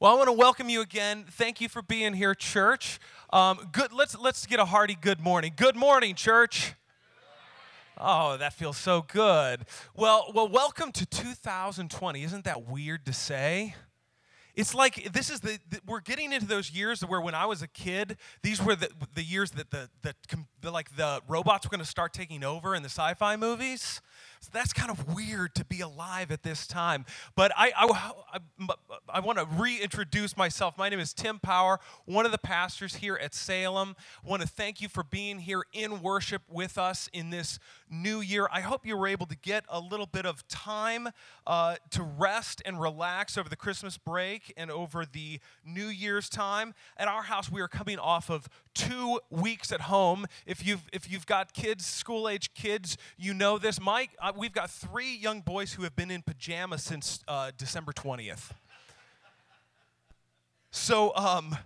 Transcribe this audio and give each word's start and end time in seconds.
Well, 0.00 0.12
I 0.12 0.14
want 0.14 0.28
to 0.28 0.32
welcome 0.32 0.68
you 0.68 0.80
again. 0.80 1.24
Thank 1.28 1.60
you 1.60 1.68
for 1.68 1.82
being 1.82 2.14
here, 2.14 2.32
church. 2.32 3.00
Um, 3.32 3.68
good. 3.72 3.92
Let's 3.92 4.16
let's 4.16 4.46
get 4.46 4.60
a 4.60 4.64
hearty 4.64 4.94
good 4.94 5.20
morning. 5.20 5.54
Good 5.56 5.74
morning, 5.74 6.14
church. 6.14 6.74
Oh, 7.98 8.36
that 8.36 8.52
feels 8.52 8.76
so 8.76 9.02
good. 9.02 9.66
Well, 9.96 10.30
well, 10.32 10.46
welcome 10.46 10.92
to 10.92 11.04
2020. 11.04 12.22
Isn't 12.22 12.44
that 12.44 12.68
weird 12.68 13.06
to 13.06 13.12
say? 13.12 13.74
It's 14.54 14.72
like 14.72 15.12
this 15.12 15.30
is 15.30 15.40
the, 15.40 15.58
the, 15.68 15.80
we're 15.84 15.98
getting 15.98 16.32
into 16.32 16.46
those 16.46 16.70
years 16.70 17.00
where 17.00 17.20
when 17.20 17.34
I 17.34 17.46
was 17.46 17.62
a 17.62 17.68
kid, 17.68 18.18
these 18.44 18.62
were 18.62 18.76
the, 18.76 18.90
the 19.14 19.24
years 19.24 19.50
that 19.52 19.72
the, 19.72 19.90
the, 20.02 20.14
the 20.60 20.70
like 20.70 20.94
the 20.94 21.22
robots 21.26 21.66
were 21.66 21.70
going 21.70 21.84
to 21.84 21.90
start 21.90 22.12
taking 22.12 22.44
over 22.44 22.76
in 22.76 22.84
the 22.84 22.88
sci-fi 22.88 23.34
movies. 23.34 24.00
So 24.40 24.50
that's 24.52 24.72
kind 24.72 24.90
of 24.90 25.14
weird 25.14 25.54
to 25.56 25.64
be 25.64 25.80
alive 25.80 26.30
at 26.30 26.42
this 26.42 26.66
time. 26.66 27.04
But 27.34 27.52
I, 27.56 27.72
I, 27.76 28.12
I, 28.34 28.74
I 29.08 29.20
want 29.20 29.38
to 29.38 29.44
reintroduce 29.44 30.36
myself. 30.36 30.78
My 30.78 30.88
name 30.88 31.00
is 31.00 31.12
Tim 31.12 31.38
Power, 31.38 31.80
one 32.04 32.24
of 32.24 32.32
the 32.32 32.38
pastors 32.38 32.96
here 32.96 33.16
at 33.16 33.34
Salem. 33.34 33.96
I 34.24 34.28
want 34.28 34.42
to 34.42 34.48
thank 34.48 34.80
you 34.80 34.88
for 34.88 35.02
being 35.02 35.40
here 35.40 35.64
in 35.72 36.02
worship 36.02 36.42
with 36.48 36.78
us 36.78 37.08
in 37.12 37.30
this 37.30 37.58
new 37.90 38.20
year. 38.20 38.48
I 38.52 38.60
hope 38.60 38.86
you 38.86 38.96
were 38.96 39.06
able 39.08 39.26
to 39.26 39.36
get 39.36 39.64
a 39.68 39.80
little 39.80 40.06
bit 40.06 40.26
of 40.26 40.46
time 40.48 41.08
uh, 41.46 41.76
to 41.90 42.02
rest 42.02 42.62
and 42.64 42.80
relax 42.80 43.36
over 43.36 43.48
the 43.48 43.56
Christmas 43.56 43.98
break 43.98 44.52
and 44.56 44.70
over 44.70 45.04
the 45.04 45.40
New 45.64 45.86
Year's 45.86 46.28
time. 46.28 46.74
At 46.96 47.08
our 47.08 47.22
house, 47.22 47.50
we 47.50 47.60
are 47.60 47.68
coming 47.68 47.98
off 47.98 48.30
of 48.30 48.48
two 48.74 49.20
weeks 49.30 49.72
at 49.72 49.82
home. 49.82 50.26
If 50.46 50.64
you've 50.64 50.88
if 50.92 51.10
you've 51.10 51.26
got 51.26 51.52
kids, 51.52 51.84
school 51.84 52.28
age 52.28 52.54
kids, 52.54 52.96
you 53.16 53.34
know 53.34 53.58
this. 53.58 53.80
Mike, 53.80 54.10
uh, 54.28 54.32
we've 54.36 54.52
got 54.52 54.70
three 54.70 55.16
young 55.16 55.40
boys 55.40 55.72
who 55.72 55.84
have 55.84 55.96
been 55.96 56.10
in 56.10 56.20
pajamas 56.20 56.82
since 56.82 57.20
uh, 57.28 57.50
December 57.56 57.92
twentieth. 57.92 58.52
So, 60.70 61.14
um, 61.16 61.56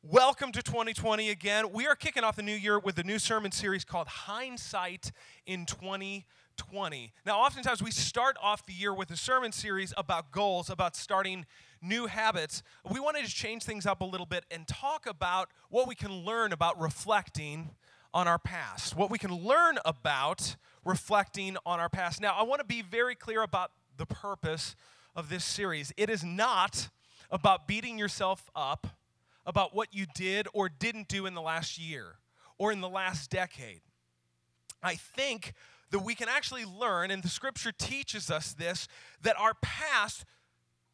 welcome 0.00 0.52
to 0.52 0.62
2020 0.62 1.30
again. 1.30 1.72
We 1.72 1.88
are 1.88 1.96
kicking 1.96 2.22
off 2.22 2.36
the 2.36 2.44
new 2.44 2.54
year 2.54 2.78
with 2.78 2.96
a 2.98 3.02
new 3.02 3.18
sermon 3.18 3.50
series 3.50 3.84
called 3.84 4.06
Hindsight 4.06 5.10
in 5.46 5.66
2020. 5.66 7.12
Now, 7.26 7.40
oftentimes 7.40 7.82
we 7.82 7.90
start 7.90 8.36
off 8.40 8.64
the 8.66 8.72
year 8.72 8.94
with 8.94 9.10
a 9.10 9.16
sermon 9.16 9.50
series 9.50 9.92
about 9.96 10.30
goals, 10.30 10.70
about 10.70 10.94
starting 10.94 11.44
new 11.82 12.06
habits, 12.06 12.62
we 12.88 13.00
wanted 13.00 13.24
to 13.24 13.30
change 13.30 13.64
things 13.64 13.84
up 13.84 14.00
a 14.00 14.04
little 14.04 14.26
bit 14.26 14.44
and 14.50 14.66
talk 14.66 15.06
about 15.06 15.50
what 15.70 15.88
we 15.88 15.94
can 15.94 16.24
learn 16.24 16.52
about 16.52 16.80
reflecting 16.80 17.70
on 18.14 18.28
our 18.28 18.38
past, 18.38 18.96
what 18.96 19.10
we 19.10 19.18
can 19.18 19.34
learn 19.34 19.76
about 19.84 20.54
reflecting 20.84 21.56
on 21.66 21.80
our 21.80 21.88
past. 21.88 22.20
Now, 22.20 22.34
I 22.38 22.44
want 22.44 22.60
to 22.60 22.64
be 22.64 22.80
very 22.80 23.16
clear 23.16 23.42
about 23.42 23.72
the 23.96 24.06
purpose 24.06 24.76
of 25.16 25.28
this 25.28 25.44
series. 25.44 25.92
It 25.96 26.08
is 26.08 26.22
not 26.22 26.88
about 27.30 27.66
beating 27.66 27.98
yourself 27.98 28.48
up 28.54 28.86
about 29.44 29.74
what 29.74 29.88
you 29.92 30.06
did 30.14 30.46
or 30.54 30.68
didn't 30.68 31.08
do 31.08 31.26
in 31.26 31.34
the 31.34 31.42
last 31.42 31.76
year 31.76 32.18
or 32.56 32.70
in 32.70 32.80
the 32.80 32.88
last 32.88 33.30
decade. 33.30 33.80
I 34.82 34.94
think 34.94 35.52
that 35.90 36.00
we 36.00 36.14
can 36.14 36.28
actually 36.28 36.64
learn, 36.64 37.10
and 37.10 37.22
the 37.22 37.28
scripture 37.28 37.72
teaches 37.72 38.30
us 38.30 38.52
this, 38.52 38.86
that 39.22 39.38
our 39.38 39.54
past 39.60 40.24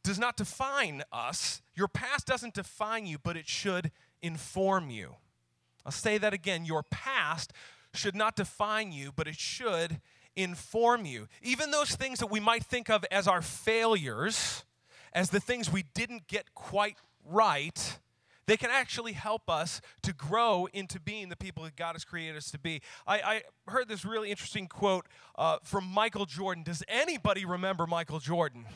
does 0.03 0.19
not 0.19 0.37
define 0.37 1.03
us. 1.13 1.61
Your 1.75 1.89
past 1.89 2.27
doesn't 2.27 2.55
define 2.55 3.07
you, 3.07 3.19
but 3.23 3.37
it 3.37 3.47
should 3.47 3.91
inform 4.23 4.89
you. 4.91 5.17
I'll 5.84 5.92
say 5.92 6.19
that 6.19 6.33
again. 6.33 6.64
Your 6.64 6.83
past 6.83 7.53
should 7.95 8.14
not 8.14 8.36
define 8.36 8.92
you, 8.92 9.12
but 9.14 9.27
it 9.27 9.36
should 9.36 10.00
inform 10.36 11.05
you. 11.05 11.28
Even 11.42 11.70
those 11.70 11.95
things 11.97 12.19
that 12.20 12.31
we 12.31 12.41
might 12.41 12.64
think 12.64 12.89
of 12.89 13.05
as 13.11 13.27
our 13.27 13.42
failures, 13.42 14.64
as 15.12 15.31
the 15.31 15.41
things 15.41 15.73
we 15.73 15.84
didn't 15.95 16.28
get 16.28 16.55
quite 16.55 16.97
right, 17.25 17.98
they 18.47 18.56
can 18.56 18.70
actually 18.70 19.12
help 19.12 19.48
us 19.48 19.81
to 20.03 20.12
grow 20.12 20.69
into 20.73 21.01
being 21.01 21.28
the 21.28 21.36
people 21.36 21.64
that 21.64 21.77
God 21.77 21.92
has 21.92 22.05
created 22.05 22.36
us 22.36 22.51
to 22.51 22.58
be. 22.58 22.81
I, 23.06 23.42
I 23.67 23.70
heard 23.70 23.89
this 23.89 24.05
really 24.05 24.30
interesting 24.30 24.67
quote 24.67 25.07
uh, 25.36 25.58
from 25.62 25.85
Michael 25.86 26.27
Jordan. 26.27 26.62
Does 26.64 26.83
anybody 26.89 27.45
remember 27.45 27.86
Michael 27.86 28.18
Jordan? 28.18 28.67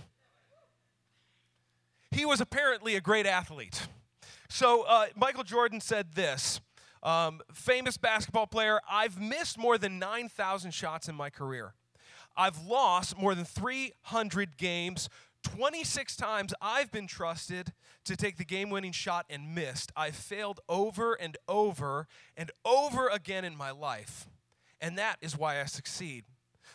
he 2.15 2.25
was 2.25 2.41
apparently 2.41 2.95
a 2.95 3.01
great 3.01 3.27
athlete. 3.27 3.89
So 4.49 4.83
uh, 4.83 5.07
Michael 5.17 5.45
Jordan 5.45 5.81
said 5.81 6.13
this 6.15 6.61
um, 7.05 7.41
famous 7.53 7.97
basketball 7.97 8.47
player, 8.47 8.81
I've 8.91 9.21
missed 9.21 9.59
more 9.59 9.79
than 9.79 9.99
9,000 9.99 10.73
shots 10.73 11.09
in 11.09 11.15
my 11.15 11.31
career. 11.31 11.75
I've 12.37 12.65
lost 12.65 13.17
more 13.19 13.35
than 13.35 13.45
300 13.45 14.57
games. 14.57 15.09
26 15.43 16.17
times 16.17 16.55
I've 16.61 16.91
been 16.91 17.07
trusted 17.07 17.73
to 18.05 18.17
take 18.17 18.39
the 18.39 18.45
game 18.45 18.71
winning 18.71 18.93
shot 18.93 19.27
and 19.29 19.55
missed. 19.55 19.93
I've 19.95 20.17
failed 20.17 20.61
over 20.69 21.15
and 21.15 21.37
over 21.47 22.09
and 22.37 22.51
over 22.65 23.09
again 23.09 23.45
in 23.45 23.57
my 23.57 23.71
life. 23.71 24.27
And 24.81 24.99
that 24.99 25.17
is 25.21 25.37
why 25.37 25.61
I 25.61 25.67
succeed. 25.67 26.25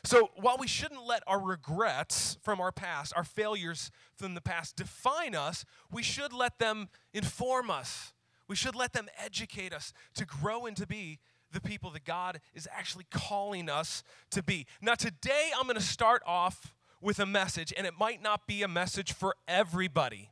So, 0.04 0.30
while 0.36 0.56
we 0.58 0.68
shouldn't 0.68 1.06
let 1.06 1.24
our 1.28 1.42
regrets 1.42 2.38
from 2.42 2.62
our 2.62 2.72
past, 2.72 3.12
our 3.18 3.26
failures 3.26 3.92
from 4.16 4.34
the 4.34 4.42
past 4.42 4.78
define 4.78 5.36
us, 5.36 5.66
we 5.92 6.04
should 6.04 6.32
let 6.32 6.58
them 6.58 6.88
inform 7.14 7.70
us. 7.70 8.14
We 8.50 8.56
should 8.56 8.76
let 8.76 8.94
them 8.94 9.08
educate 9.24 9.74
us 9.74 9.94
to 10.16 10.26
grow 10.26 10.66
and 10.66 10.76
to 10.76 10.88
be 10.88 11.20
the 11.52 11.62
people 11.62 11.92
that 11.92 12.04
God 12.04 12.42
is 12.54 12.68
actually 12.76 13.06
calling 13.12 13.70
us 13.70 14.04
to 14.32 14.44
be. 14.44 14.66
Now, 14.82 14.96
today 14.96 15.52
I'm 15.56 15.64
going 15.64 15.76
to 15.76 15.82
start 15.82 16.24
off 16.26 16.74
with 17.00 17.20
a 17.20 17.26
message, 17.26 17.72
and 17.78 17.88
it 17.88 17.94
might 17.98 18.22
not 18.22 18.48
be 18.48 18.64
a 18.64 18.68
message 18.68 19.14
for 19.14 19.36
everybody. 19.48 20.32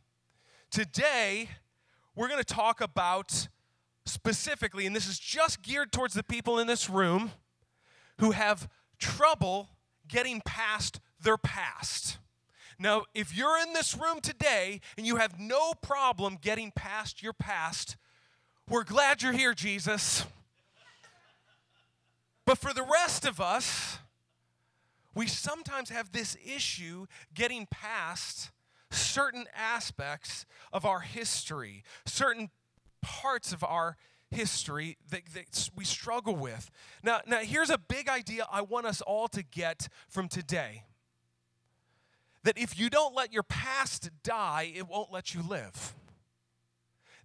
Today, 0.72 1.50
we're 2.16 2.28
going 2.28 2.44
to 2.44 2.54
talk 2.54 2.82
about 2.82 3.48
specifically, 4.06 4.86
and 4.86 4.96
this 4.96 5.08
is 5.08 5.20
just 5.20 5.62
geared 5.62 5.92
towards 5.92 6.14
the 6.16 6.24
people 6.24 6.60
in 6.60 6.68
this 6.68 6.90
room 6.90 7.32
who 8.20 8.32
have 8.32 8.68
trouble 8.98 9.70
getting 10.08 10.42
past 10.42 11.00
their 11.22 11.38
past. 11.38 12.18
Now, 12.80 13.04
if 13.14 13.36
you're 13.36 13.60
in 13.60 13.74
this 13.74 13.96
room 13.96 14.22
today 14.22 14.82
and 14.98 15.06
you 15.06 15.18
have 15.18 15.40
no 15.40 15.74
problem 15.74 16.38
getting 16.42 16.72
past 16.72 17.24
your 17.24 17.34
past, 17.34 17.96
we're 18.70 18.84
glad 18.84 19.22
you're 19.22 19.34
here, 19.34 19.54
Jesus. 19.54 20.26
But 22.46 22.58
for 22.58 22.74
the 22.74 22.84
rest 22.84 23.26
of 23.26 23.42
us, 23.42 24.00
we 25.16 25.28
sometimes 25.28 25.90
have 25.90 26.12
this 26.12 26.38
issue 26.46 27.08
getting 27.34 27.68
past 27.70 28.52
certain 28.92 29.46
aspects 29.56 30.46
of 30.72 30.86
our 30.86 31.00
history, 31.00 31.84
certain 32.06 32.50
parts 33.02 33.52
of 33.52 33.64
our 33.64 33.98
history 34.30 34.98
that, 35.10 35.22
that, 35.34 35.70
we 35.76 35.86
struggle 35.86 36.36
with. 36.36 36.70
Now, 37.04 37.22
now, 37.26 37.40
here's 37.40 37.70
a 37.70 37.78
big 37.78 38.10
idea 38.10 38.46
I 38.52 38.62
want 38.62 38.86
us 38.86 39.02
all 39.02 39.28
to 39.30 39.44
get 39.44 39.88
from 40.10 40.28
today 40.28 40.84
that 42.44 42.58
if 42.58 42.80
you 42.80 42.90
don't 42.90 43.16
let 43.16 43.34
your 43.34 43.44
past 43.44 44.10
die, 44.24 44.72
it 44.76 44.88
won't 44.88 45.12
let 45.12 45.34
you 45.34 45.42
live. 45.42 45.96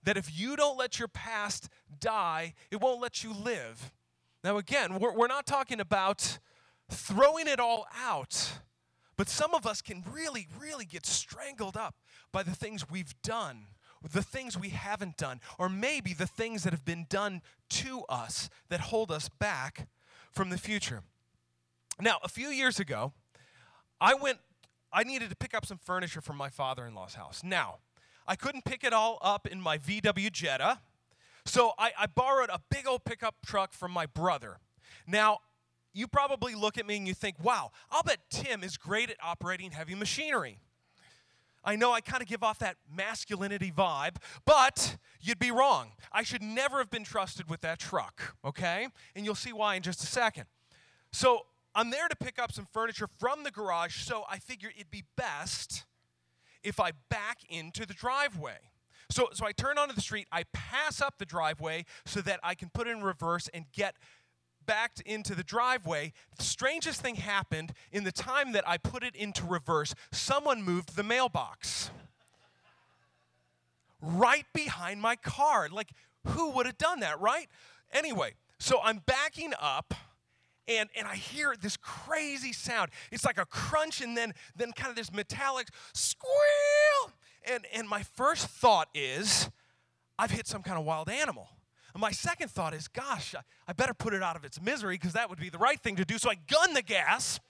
That 0.04 0.16
if 0.16 0.38
you 0.38 0.56
don't 0.56 0.76
let 0.76 0.98
your 0.98 1.08
past 1.08 1.68
die, 2.00 2.54
it 2.70 2.80
won't 2.80 3.00
let 3.00 3.22
you 3.22 3.32
live. 3.32 3.92
Now, 4.42 4.56
again, 4.58 4.98
we're, 4.98 5.14
we're 5.14 5.28
not 5.28 5.46
talking 5.46 5.80
about 5.80 6.38
throwing 6.90 7.46
it 7.46 7.60
all 7.60 7.86
out, 7.96 8.54
but 9.16 9.28
some 9.28 9.54
of 9.54 9.66
us 9.66 9.80
can 9.80 10.04
really, 10.10 10.48
really 10.58 10.84
get 10.84 11.06
strangled 11.06 11.76
up 11.76 11.94
by 12.32 12.42
the 12.42 12.54
things 12.54 12.90
we've 12.90 13.14
done 13.22 13.66
the 14.10 14.22
things 14.22 14.58
we 14.58 14.70
haven't 14.70 15.16
done, 15.16 15.40
or 15.58 15.68
maybe 15.68 16.12
the 16.12 16.26
things 16.26 16.64
that 16.64 16.72
have 16.72 16.84
been 16.84 17.06
done 17.08 17.42
to 17.70 18.02
us 18.08 18.50
that 18.68 18.80
hold 18.80 19.10
us 19.10 19.28
back 19.28 19.88
from 20.32 20.50
the 20.50 20.58
future. 20.58 21.02
Now, 22.00 22.18
a 22.22 22.28
few 22.28 22.48
years 22.48 22.80
ago, 22.80 23.12
I 24.00 24.14
went, 24.14 24.38
I 24.92 25.04
needed 25.04 25.30
to 25.30 25.36
pick 25.36 25.54
up 25.54 25.66
some 25.66 25.78
furniture 25.78 26.20
from 26.20 26.36
my 26.36 26.48
father 26.48 26.86
in 26.86 26.94
law's 26.94 27.14
house. 27.14 27.42
Now, 27.44 27.78
I 28.26 28.36
couldn't 28.36 28.64
pick 28.64 28.84
it 28.84 28.92
all 28.92 29.18
up 29.22 29.46
in 29.46 29.60
my 29.60 29.78
VW 29.78 30.30
Jetta, 30.30 30.80
so 31.44 31.72
I, 31.78 31.92
I 31.98 32.06
borrowed 32.06 32.50
a 32.50 32.60
big 32.70 32.86
old 32.86 33.04
pickup 33.04 33.36
truck 33.44 33.72
from 33.72 33.90
my 33.90 34.06
brother. 34.06 34.58
Now, 35.06 35.38
you 35.92 36.06
probably 36.06 36.54
look 36.54 36.78
at 36.78 36.86
me 36.86 36.96
and 36.96 37.06
you 37.06 37.14
think, 37.14 37.36
wow, 37.42 37.70
I'll 37.90 38.02
bet 38.02 38.18
Tim 38.30 38.62
is 38.62 38.76
great 38.76 39.10
at 39.10 39.16
operating 39.22 39.72
heavy 39.72 39.94
machinery. 39.94 40.58
I 41.64 41.76
know 41.76 41.92
I 41.92 42.00
kind 42.00 42.22
of 42.22 42.28
give 42.28 42.42
off 42.42 42.58
that 42.58 42.76
masculinity 42.92 43.70
vibe, 43.70 44.16
but 44.44 44.96
you'd 45.20 45.38
be 45.38 45.50
wrong. 45.50 45.92
I 46.10 46.22
should 46.24 46.42
never 46.42 46.78
have 46.78 46.90
been 46.90 47.04
trusted 47.04 47.48
with 47.48 47.60
that 47.60 47.78
truck, 47.78 48.36
okay? 48.44 48.88
And 49.14 49.24
you'll 49.24 49.36
see 49.36 49.52
why 49.52 49.76
in 49.76 49.82
just 49.82 50.02
a 50.02 50.06
second. 50.06 50.46
So 51.12 51.46
I'm 51.74 51.90
there 51.90 52.08
to 52.08 52.16
pick 52.16 52.40
up 52.40 52.52
some 52.52 52.66
furniture 52.72 53.06
from 53.18 53.44
the 53.44 53.50
garage, 53.50 53.96
so 54.02 54.24
I 54.28 54.38
figure 54.38 54.70
it'd 54.74 54.90
be 54.90 55.04
best 55.16 55.84
if 56.64 56.80
I 56.80 56.92
back 57.08 57.38
into 57.48 57.86
the 57.86 57.94
driveway. 57.94 58.58
So, 59.10 59.28
so 59.32 59.44
I 59.44 59.52
turn 59.52 59.78
onto 59.78 59.94
the 59.94 60.00
street, 60.00 60.26
I 60.32 60.44
pass 60.52 61.00
up 61.00 61.18
the 61.18 61.26
driveway 61.26 61.84
so 62.06 62.20
that 62.22 62.40
I 62.42 62.54
can 62.54 62.70
put 62.70 62.86
it 62.86 62.92
in 62.92 63.02
reverse 63.02 63.48
and 63.52 63.66
get 63.72 63.96
backed 64.64 65.00
into 65.00 65.34
the 65.34 65.42
driveway, 65.42 66.12
the 66.36 66.44
strangest 66.44 67.00
thing 67.00 67.16
happened 67.16 67.72
in 67.90 68.04
the 68.04 68.12
time 68.12 68.52
that 68.52 68.66
I 68.66 68.78
put 68.78 69.02
it 69.02 69.14
into 69.14 69.44
reverse. 69.44 69.94
Someone 70.12 70.62
moved 70.62 70.96
the 70.96 71.02
mailbox. 71.02 71.90
right 74.00 74.46
behind 74.52 75.00
my 75.00 75.16
car. 75.16 75.68
Like, 75.70 75.90
who 76.26 76.50
would 76.50 76.66
have 76.66 76.78
done 76.78 77.00
that, 77.00 77.20
right? 77.20 77.48
Anyway, 77.92 78.34
so 78.58 78.80
I'm 78.82 79.02
backing 79.06 79.52
up 79.60 79.94
and, 80.68 80.88
and 80.96 81.06
I 81.06 81.16
hear 81.16 81.54
this 81.60 81.76
crazy 81.76 82.52
sound. 82.52 82.90
It's 83.10 83.24
like 83.24 83.38
a 83.38 83.44
crunch 83.44 84.00
and 84.00 84.16
then, 84.16 84.32
then 84.56 84.72
kind 84.72 84.90
of 84.90 84.96
this 84.96 85.12
metallic 85.12 85.68
squeal. 85.92 87.12
And, 87.44 87.66
and 87.74 87.88
my 87.88 88.02
first 88.02 88.46
thought 88.46 88.88
is, 88.94 89.50
I've 90.18 90.30
hit 90.30 90.46
some 90.46 90.62
kind 90.62 90.78
of 90.78 90.84
wild 90.84 91.08
animal. 91.08 91.48
And 91.94 92.00
my 92.00 92.12
second 92.12 92.50
thought 92.50 92.74
is, 92.74 92.88
gosh, 92.88 93.34
I, 93.34 93.40
I 93.68 93.72
better 93.72 93.94
put 93.94 94.14
it 94.14 94.22
out 94.22 94.36
of 94.36 94.44
its 94.44 94.60
misery 94.60 94.94
because 94.94 95.12
that 95.14 95.28
would 95.28 95.40
be 95.40 95.50
the 95.50 95.58
right 95.58 95.80
thing 95.80 95.96
to 95.96 96.04
do. 96.04 96.18
So 96.18 96.30
I 96.30 96.36
gun 96.46 96.74
the 96.74 96.82
gas. 96.82 97.40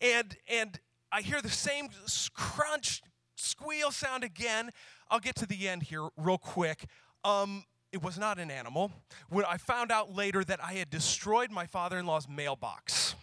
And, 0.00 0.36
and 0.48 0.80
I 1.12 1.20
hear 1.20 1.42
the 1.42 1.50
same 1.50 1.88
crunch, 2.32 3.02
squeal 3.36 3.90
sound 3.90 4.24
again. 4.24 4.70
I'll 5.10 5.20
get 5.20 5.36
to 5.36 5.46
the 5.46 5.68
end 5.68 5.84
here 5.84 6.08
real 6.16 6.38
quick. 6.38 6.86
Um, 7.22 7.64
it 7.92 8.02
was 8.02 8.18
not 8.18 8.38
an 8.38 8.50
animal. 8.50 8.92
When 9.28 9.44
I 9.44 9.56
found 9.56 9.90
out 9.90 10.14
later 10.14 10.44
that 10.44 10.62
I 10.62 10.74
had 10.74 10.90
destroyed 10.90 11.50
my 11.50 11.66
father 11.66 11.98
in 11.98 12.06
law's 12.06 12.28
mailbox. 12.28 13.14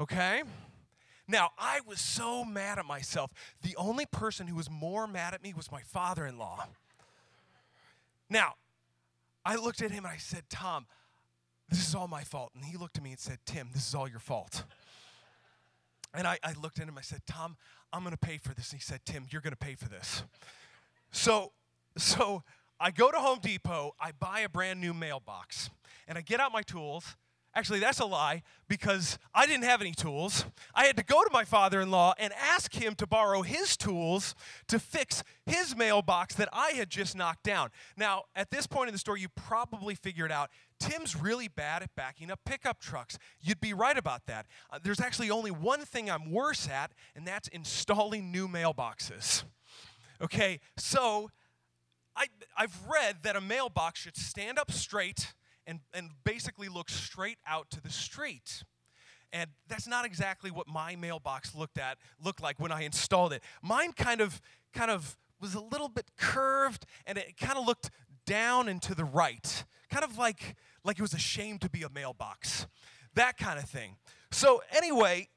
Okay? 0.00 0.42
Now, 1.26 1.50
I 1.58 1.80
was 1.86 2.00
so 2.00 2.44
mad 2.44 2.78
at 2.78 2.84
myself. 2.84 3.30
The 3.62 3.76
only 3.76 4.06
person 4.06 4.46
who 4.46 4.56
was 4.56 4.70
more 4.70 5.06
mad 5.06 5.34
at 5.34 5.42
me 5.42 5.54
was 5.54 5.72
my 5.72 5.80
father 5.80 6.26
in 6.26 6.38
law. 6.38 6.66
Now, 8.28 8.54
I 9.44 9.56
looked 9.56 9.82
at 9.82 9.90
him 9.90 10.04
and 10.04 10.12
I 10.12 10.18
said, 10.18 10.44
Tom, 10.50 10.86
this 11.68 11.86
is 11.86 11.94
all 11.94 12.08
my 12.08 12.24
fault. 12.24 12.52
And 12.54 12.64
he 12.64 12.76
looked 12.76 12.96
at 12.96 13.02
me 13.02 13.10
and 13.10 13.18
said, 13.18 13.38
Tim, 13.46 13.68
this 13.72 13.86
is 13.88 13.94
all 13.94 14.08
your 14.08 14.18
fault. 14.18 14.64
And 16.12 16.26
I, 16.26 16.38
I 16.42 16.52
looked 16.52 16.78
at 16.78 16.88
him, 16.88 16.96
I 16.96 17.02
said, 17.02 17.22
Tom, 17.26 17.56
I'm 17.92 18.04
gonna 18.04 18.16
pay 18.16 18.38
for 18.38 18.54
this. 18.54 18.70
And 18.70 18.80
he 18.80 18.84
said, 18.84 19.00
Tim, 19.04 19.26
you're 19.30 19.40
gonna 19.40 19.56
pay 19.56 19.74
for 19.74 19.88
this. 19.88 20.22
So, 21.10 21.52
so 21.96 22.42
I 22.80 22.90
go 22.90 23.10
to 23.10 23.18
Home 23.18 23.38
Depot, 23.40 23.92
I 24.00 24.12
buy 24.12 24.40
a 24.40 24.48
brand 24.48 24.80
new 24.80 24.92
mailbox, 24.92 25.70
and 26.08 26.18
I 26.18 26.20
get 26.20 26.40
out 26.40 26.52
my 26.52 26.62
tools. 26.62 27.16
Actually, 27.56 27.78
that's 27.78 28.00
a 28.00 28.04
lie 28.04 28.42
because 28.66 29.16
I 29.32 29.46
didn't 29.46 29.62
have 29.62 29.80
any 29.80 29.92
tools. 29.92 30.44
I 30.74 30.86
had 30.86 30.96
to 30.96 31.04
go 31.04 31.22
to 31.22 31.30
my 31.32 31.44
father 31.44 31.80
in 31.80 31.88
law 31.88 32.12
and 32.18 32.32
ask 32.32 32.74
him 32.74 32.96
to 32.96 33.06
borrow 33.06 33.42
his 33.42 33.76
tools 33.76 34.34
to 34.66 34.80
fix 34.80 35.22
his 35.46 35.76
mailbox 35.76 36.34
that 36.34 36.48
I 36.52 36.70
had 36.70 36.90
just 36.90 37.16
knocked 37.16 37.44
down. 37.44 37.70
Now, 37.96 38.24
at 38.34 38.50
this 38.50 38.66
point 38.66 38.88
in 38.88 38.92
the 38.92 38.98
story, 38.98 39.20
you 39.20 39.28
probably 39.28 39.94
figured 39.94 40.32
out 40.32 40.50
Tim's 40.80 41.14
really 41.14 41.46
bad 41.46 41.84
at 41.84 41.94
backing 41.94 42.28
up 42.28 42.40
pickup 42.44 42.80
trucks. 42.80 43.18
You'd 43.40 43.60
be 43.60 43.72
right 43.72 43.96
about 43.96 44.26
that. 44.26 44.46
Uh, 44.68 44.80
there's 44.82 45.00
actually 45.00 45.30
only 45.30 45.52
one 45.52 45.84
thing 45.84 46.10
I'm 46.10 46.32
worse 46.32 46.68
at, 46.68 46.90
and 47.14 47.24
that's 47.24 47.46
installing 47.48 48.32
new 48.32 48.48
mailboxes. 48.48 49.44
Okay, 50.20 50.58
so 50.76 51.30
I, 52.16 52.26
I've 52.56 52.78
read 52.90 53.16
that 53.22 53.36
a 53.36 53.40
mailbox 53.40 54.00
should 54.00 54.16
stand 54.16 54.58
up 54.58 54.70
straight 54.70 55.34
and, 55.66 55.80
and 55.92 56.10
basically 56.24 56.68
look 56.68 56.90
straight 56.90 57.38
out 57.46 57.70
to 57.70 57.80
the 57.80 57.90
street. 57.90 58.62
And 59.32 59.50
that's 59.68 59.88
not 59.88 60.04
exactly 60.04 60.50
what 60.50 60.68
my 60.68 60.94
mailbox 60.94 61.54
looked 61.54 61.78
at 61.78 61.98
looked 62.22 62.40
like 62.40 62.60
when 62.60 62.70
I 62.70 62.82
installed 62.82 63.32
it. 63.32 63.42
Mine 63.62 63.92
kind 63.92 64.20
of 64.20 64.40
kind 64.72 64.90
of 64.90 65.16
was 65.40 65.54
a 65.54 65.60
little 65.60 65.88
bit 65.88 66.10
curved 66.16 66.86
and 67.06 67.18
it 67.18 67.36
kind 67.36 67.58
of 67.58 67.66
looked 67.66 67.90
down 68.26 68.68
and 68.68 68.80
to 68.82 68.94
the 68.94 69.04
right. 69.04 69.64
Kind 69.90 70.04
of 70.04 70.16
like 70.18 70.54
like 70.84 70.98
it 70.98 71.02
was 71.02 71.14
ashamed 71.14 71.62
to 71.62 71.70
be 71.70 71.82
a 71.82 71.88
mailbox. 71.88 72.68
That 73.14 73.36
kind 73.36 73.58
of 73.58 73.68
thing. 73.68 73.96
So 74.30 74.62
anyway, 74.70 75.28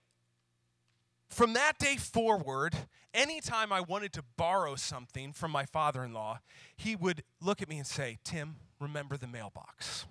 from 1.29 1.53
that 1.53 1.77
day 1.77 1.97
forward, 1.97 2.75
anytime 3.13 3.71
I 3.71 3.81
wanted 3.81 4.13
to 4.13 4.23
borrow 4.37 4.75
something 4.75 5.33
from 5.33 5.51
my 5.51 5.65
father 5.65 6.03
in 6.03 6.13
law, 6.13 6.39
he 6.75 6.95
would 6.95 7.23
look 7.41 7.61
at 7.61 7.69
me 7.69 7.77
and 7.77 7.87
say, 7.87 8.17
Tim, 8.23 8.55
remember 8.79 9.17
the 9.17 9.27
mailbox. 9.27 10.05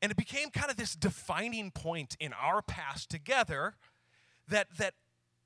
And 0.00 0.10
it 0.10 0.16
became 0.16 0.50
kind 0.50 0.70
of 0.70 0.76
this 0.76 0.96
defining 0.96 1.70
point 1.70 2.16
in 2.18 2.32
our 2.32 2.60
past 2.60 3.08
together 3.08 3.76
that, 4.48 4.66
that 4.78 4.94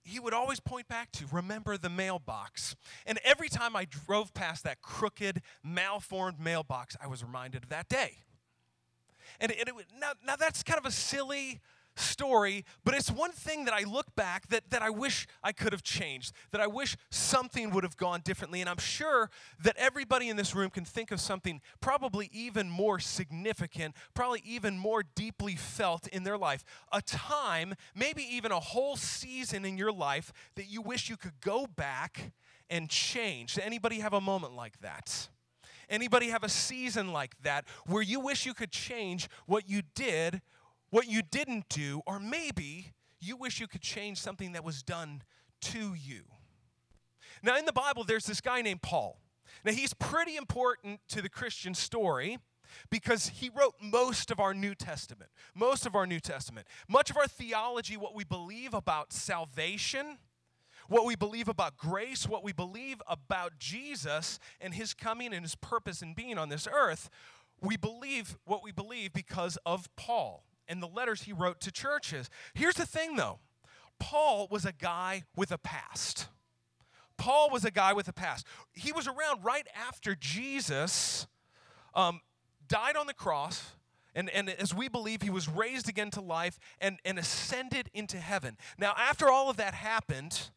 he 0.03 0.19
would 0.19 0.33
always 0.33 0.61
point 0.61 0.89
back 0.89 1.13
to 1.13 1.27
remember 1.31 1.77
the 1.77 1.91
mailbox. 1.91 2.75
And 3.05 3.19
every 3.23 3.51
time 3.51 3.77
I 3.77 3.85
drove 3.85 4.33
past 4.33 4.65
that 4.65 4.81
crooked, 4.81 5.43
malformed 5.63 6.41
mailbox, 6.41 6.97
I 7.03 7.07
was 7.07 7.23
reminded 7.23 7.65
of 7.65 7.69
that 7.69 7.89
day. 7.89 8.19
And 9.41 9.53
it, 9.53 9.69
now, 10.01 10.13
now 10.25 10.37
that's 10.37 10.63
kind 10.63 10.79
of 10.79 10.87
a 10.87 10.91
silly 10.91 11.61
story, 11.97 12.65
but 12.85 12.95
it's 12.95 13.11
one 13.11 13.33
thing 13.33 13.65
that 13.65 13.75
I 13.75 13.83
look 13.83 14.15
back 14.15 14.49
that, 14.49 14.71
that 14.71 14.83
I 14.83 14.91
wish 14.91 15.27
I 15.43 15.53
could 15.53 15.73
have 15.73 15.83
changed, 15.83 16.33
that 16.53 16.61
I 16.61 16.67
wish 16.67 16.97
something 17.11 17.71
would 17.71 17.85
have 17.85 17.97
gone 17.97 18.21
differently. 18.25 18.61
And 18.61 18.71
I'm 18.71 18.79
sure 18.79 19.31
that 19.63 19.77
everybody 19.77 20.29
in 20.29 20.37
this 20.37 20.55
room 20.55 20.71
can 20.71 20.85
think 20.85 21.11
of 21.11 21.21
something 21.21 21.61
probably 21.81 22.31
even 22.33 22.71
more 22.71 22.99
significant, 22.99 23.95
probably 24.15 24.43
even 24.45 24.79
more 24.79 25.03
deeply 25.03 25.57
felt 25.57 26.07
in 26.09 26.25
their 26.25 26.39
life. 26.39 26.65
A 26.93 27.03
time, 27.03 27.75
maybe 27.95 28.23
even 28.23 28.53
a 28.53 28.61
whole 28.61 28.97
season 28.97 29.65
in 29.65 29.77
your 29.77 29.93
life 29.93 30.33
that 30.55 30.71
you 30.71 30.83
wish 30.83 31.09
you 31.09 31.17
could 31.17 31.41
go 31.41 31.67
back 31.67 32.33
and 32.69 32.89
change. 32.89 33.59
Anybody 33.63 34.01
have 34.01 34.13
a 34.13 34.21
moment 34.21 34.55
like 34.55 34.81
that? 34.81 35.29
Anybody 35.89 36.31
have 36.31 36.43
a 36.43 36.49
season 36.49 37.13
like 37.13 37.41
that 37.43 37.65
where 37.87 38.03
you 38.03 38.19
wish 38.19 38.45
you 38.45 38.55
could 38.55 38.73
change 38.73 39.29
what 39.47 39.69
you 39.69 39.83
did 39.95 40.43
what 40.97 41.11
you 41.11 41.21
didn't 41.21 41.69
do, 41.69 42.01
or 42.07 42.19
maybe 42.19 42.95
you 43.21 43.37
wish 43.37 43.61
you 43.61 43.67
could 43.67 43.83
change 43.83 44.17
something 44.17 44.53
that 44.53 44.65
was 44.65 44.83
done 44.83 45.23
to 45.61 45.93
you. 45.93 46.23
Now, 47.43 47.59
in 47.59 47.67
the 47.67 47.73
Bible, 47.73 48.03
there's 48.03 48.25
this 48.25 48.41
guy 48.41 48.63
named 48.63 48.81
Paul. 48.81 49.21
Now, 49.63 49.73
he's 49.73 49.93
pretty 49.93 50.39
important 50.39 51.01
to 51.09 51.21
the 51.21 51.29
Christian 51.29 51.75
story 51.75 52.39
because 52.89 53.29
he 53.29 53.51
wrote 53.51 53.75
most 53.79 54.31
of 54.31 54.41
our 54.41 54.55
New 54.55 54.75
Testament. 54.75 55.31
Most 55.55 55.85
of 55.85 55.95
our 55.95 56.07
New 56.07 56.19
Testament. 56.19 56.67
Much 56.89 57.11
of 57.11 57.19
our 57.19 57.27
theology, 57.29 57.99
what 57.99 58.15
we 58.15 58.25
believe 58.25 58.73
about 58.73 59.13
salvation, 59.13 60.17
what 60.89 61.05
we 61.05 61.15
believe 61.15 61.47
about 61.47 61.77
grace, 61.77 62.27
what 62.27 62.43
we 62.43 62.55
believe 62.55 63.03
about 63.07 63.59
Jesus 63.59 64.39
and 64.63 64.73
his 64.73 64.95
coming 64.95 65.35
and 65.35 65.43
his 65.43 65.57
purpose 65.57 66.01
in 66.01 66.15
being 66.15 66.39
on 66.39 66.49
this 66.49 66.67
earth, 66.67 67.11
we 67.61 67.77
believe 67.77 68.39
what 68.47 68.65
we 68.65 68.73
believe 68.73 69.13
because 69.13 69.59
of 69.67 69.95
Paul 69.95 70.43
and 70.69 70.83
the 70.83 70.89
letters 70.89 71.23
he 71.23 71.33
wrote 71.33 71.61
to 71.61 71.71
churches. 71.71 72.31
Here's 72.55 72.75
the 72.75 72.87
thing 72.87 73.17
though 73.17 73.39
Paul 73.99 74.49
was 74.51 74.65
a 74.65 74.73
guy 74.73 75.25
with 75.35 75.51
a 75.51 75.59
past. 75.59 76.29
Paul 77.17 77.49
was 77.51 77.65
a 77.65 77.71
guy 77.71 77.93
with 77.93 78.09
a 78.09 78.13
past. 78.13 78.47
He 78.73 78.93
was 78.93 79.07
around 79.07 79.43
right 79.43 79.67
after 79.75 80.15
Jesus 80.15 81.27
um, 81.95 82.21
died 82.69 82.97
on 82.97 83.07
the 83.07 83.15
cross. 83.15 83.73
And, 84.15 84.31
and 84.31 84.49
as 84.49 84.75
we 84.75 84.89
believe, 84.89 85.23
he 85.23 85.31
was 85.31 85.49
raised 85.49 85.89
again 85.89 86.11
to 86.13 86.21
life 86.21 86.59
and, 86.81 86.99
and 87.05 87.19
ascended 87.19 87.91
into 87.93 88.19
heaven. 88.19 88.57
Now, 88.79 88.95
after 88.97 89.29
all 89.29 89.51
of 89.51 89.57
that 89.59 89.75
happened, 89.75 90.51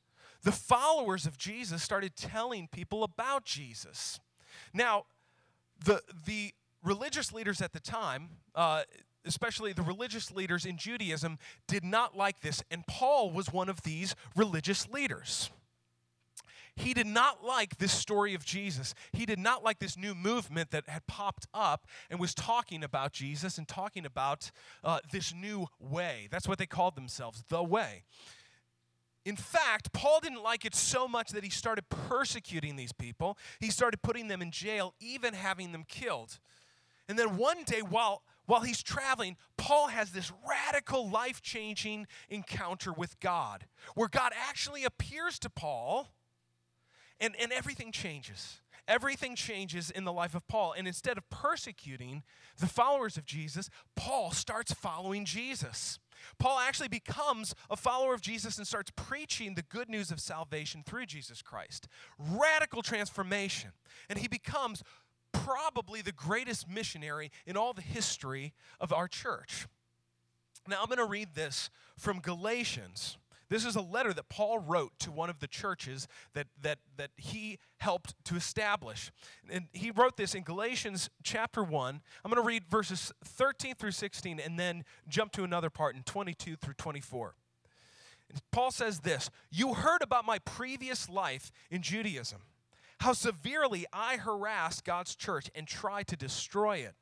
the 0.44 0.52
followers 0.52 1.26
of 1.26 1.38
Jesus 1.38 1.84
started 1.84 2.16
telling 2.16 2.70
people 2.72 3.04
about 3.04 3.44
Jesus. 3.44 4.20
Now, 4.74 5.06
the, 5.84 6.02
the 6.26 6.54
religious 6.84 7.34
leaders 7.34 7.62
at 7.62 7.74
the 7.74 7.82
time, 7.82 8.30
uh, 8.56 8.84
especially 9.26 9.74
the 9.74 9.82
religious 9.82 10.32
leaders 10.32 10.66
in 10.66 10.78
Judaism, 10.78 11.38
did 11.68 11.84
not 11.84 12.16
like 12.18 12.42
this. 12.42 12.64
And 12.72 12.86
Paul 12.88 13.32
was 13.32 13.52
one 13.52 13.70
of 13.70 13.84
these 13.84 14.16
religious 14.36 14.88
leaders. 14.90 15.50
He 16.76 16.94
did 16.94 17.08
not 17.08 17.44
like 17.44 17.78
this 17.78 17.92
story 17.92 18.34
of 18.34 18.46
Jesus. 18.46 18.96
He 19.12 19.26
did 19.26 19.40
not 19.40 19.64
like 19.64 19.80
this 19.80 19.98
new 19.98 20.16
movement 20.16 20.72
that 20.72 20.88
had 20.88 21.06
popped 21.08 21.46
up 21.54 21.86
and 22.10 22.20
was 22.20 22.34
talking 22.34 22.84
about 22.84 23.12
Jesus 23.12 23.58
and 23.58 23.68
talking 23.68 24.06
about 24.06 24.52
uh, 24.84 25.00
this 25.12 25.34
new 25.34 25.68
way. 25.80 26.30
That's 26.32 26.48
what 26.48 26.58
they 26.58 26.66
called 26.66 26.96
themselves, 26.96 27.44
the 27.50 27.62
way. 27.62 28.04
In 29.26 29.36
fact, 29.36 29.92
Paul 29.92 30.22
didn't 30.22 30.42
like 30.42 30.64
it 30.64 30.74
so 30.74 31.08
much 31.08 31.32
that 31.32 31.44
he 31.44 31.50
started 31.50 31.90
persecuting 31.90 32.78
these 32.78 32.94
people. 32.94 33.38
He 33.60 33.70
started 33.70 34.02
putting 34.02 34.30
them 34.30 34.42
in 34.42 34.50
jail, 34.50 34.94
even 35.02 35.34
having 35.34 35.74
them 35.74 35.84
killed. 35.88 36.40
And 37.10 37.20
then 37.20 37.36
one 37.36 37.64
day, 37.64 37.82
while 37.82 38.24
while 38.50 38.62
he's 38.62 38.82
traveling, 38.82 39.38
Paul 39.58 39.90
has 39.90 40.10
this 40.10 40.32
radical, 40.50 41.08
life 41.08 41.40
changing 41.40 42.08
encounter 42.30 42.92
with 42.92 43.20
God, 43.20 43.68
where 43.94 44.08
God 44.08 44.32
actually 44.36 44.84
appears 44.84 45.38
to 45.40 45.52
Paul 45.52 46.10
and, 47.20 47.36
and 47.40 47.52
everything 47.52 47.92
changes. 47.92 48.62
Everything 48.88 49.36
changes 49.36 49.92
in 49.92 50.04
the 50.04 50.12
life 50.12 50.34
of 50.34 50.48
Paul. 50.48 50.74
And 50.76 50.88
instead 50.88 51.16
of 51.16 51.30
persecuting 51.30 52.24
the 52.60 52.66
followers 52.66 53.18
of 53.18 53.26
Jesus, 53.28 53.70
Paul 53.96 54.32
starts 54.32 54.74
following 54.74 55.26
Jesus. 55.26 56.00
Paul 56.40 56.58
actually 56.58 56.88
becomes 56.88 57.54
a 57.70 57.78
follower 57.78 58.16
of 58.16 58.22
Jesus 58.22 58.58
and 58.58 58.66
starts 58.66 58.92
preaching 58.96 59.54
the 59.54 59.62
good 59.62 59.90
news 59.90 60.10
of 60.10 60.20
salvation 60.20 60.82
through 60.84 61.06
Jesus 61.06 61.44
Christ. 61.44 61.88
Radical 62.18 62.82
transformation. 62.82 63.74
And 64.10 64.18
he 64.18 64.28
becomes 64.28 64.82
probably 65.32 66.02
the 66.02 66.12
greatest 66.12 66.70
missionary 66.70 67.32
in 67.46 67.58
all 67.58 67.74
the 67.74 67.82
history 67.82 68.54
of 68.80 68.94
our 68.94 69.08
church. 69.08 69.68
Now, 70.68 70.78
I'm 70.82 70.88
going 70.88 70.98
to 70.98 71.06
read 71.06 71.36
this 71.36 71.70
from 71.98 72.20
Galatians. 72.20 73.18
This 73.50 73.66
is 73.66 73.76
a 73.76 73.82
letter 73.82 74.14
that 74.14 74.30
Paul 74.30 74.60
wrote 74.60 75.00
to 75.00 75.12
one 75.12 75.30
of 75.30 75.40
the 75.40 75.48
churches 75.48 76.08
that, 76.34 76.48
that, 76.62 76.78
that 76.98 77.10
he 77.18 77.58
helped 77.78 78.14
to 78.26 78.36
establish. 78.36 79.12
And 79.50 79.68
he 79.74 79.90
wrote 79.90 80.18
this 80.18 80.36
in 80.36 80.44
Galatians 80.44 81.10
chapter 81.24 81.64
1. 81.64 82.02
I'm 82.24 82.32
going 82.32 82.42
to 82.42 82.48
read 82.48 82.66
verses 82.70 83.12
13 83.26 83.76
through 83.76 83.92
16 83.92 84.40
and 84.40 84.60
then 84.60 84.84
jump 85.08 85.32
to 85.34 85.44
another 85.44 85.72
part 85.72 85.96
in 85.96 86.04
22 86.04 86.58
through 86.58 86.76
24. 86.76 87.34
Paul 88.52 88.70
says 88.70 89.00
this 89.00 89.32
You 89.50 89.74
heard 89.74 90.04
about 90.04 90.26
my 90.26 90.40
previous 90.40 91.10
life 91.10 91.52
in 91.72 91.82
Judaism, 91.82 92.42
how 93.00 93.14
severely 93.14 93.86
I 93.94 94.18
harassed 94.18 94.84
God's 94.84 95.16
church 95.16 95.50
and 95.56 95.68
tried 95.68 96.08
to 96.08 96.16
destroy 96.16 96.78
it. 96.78 96.96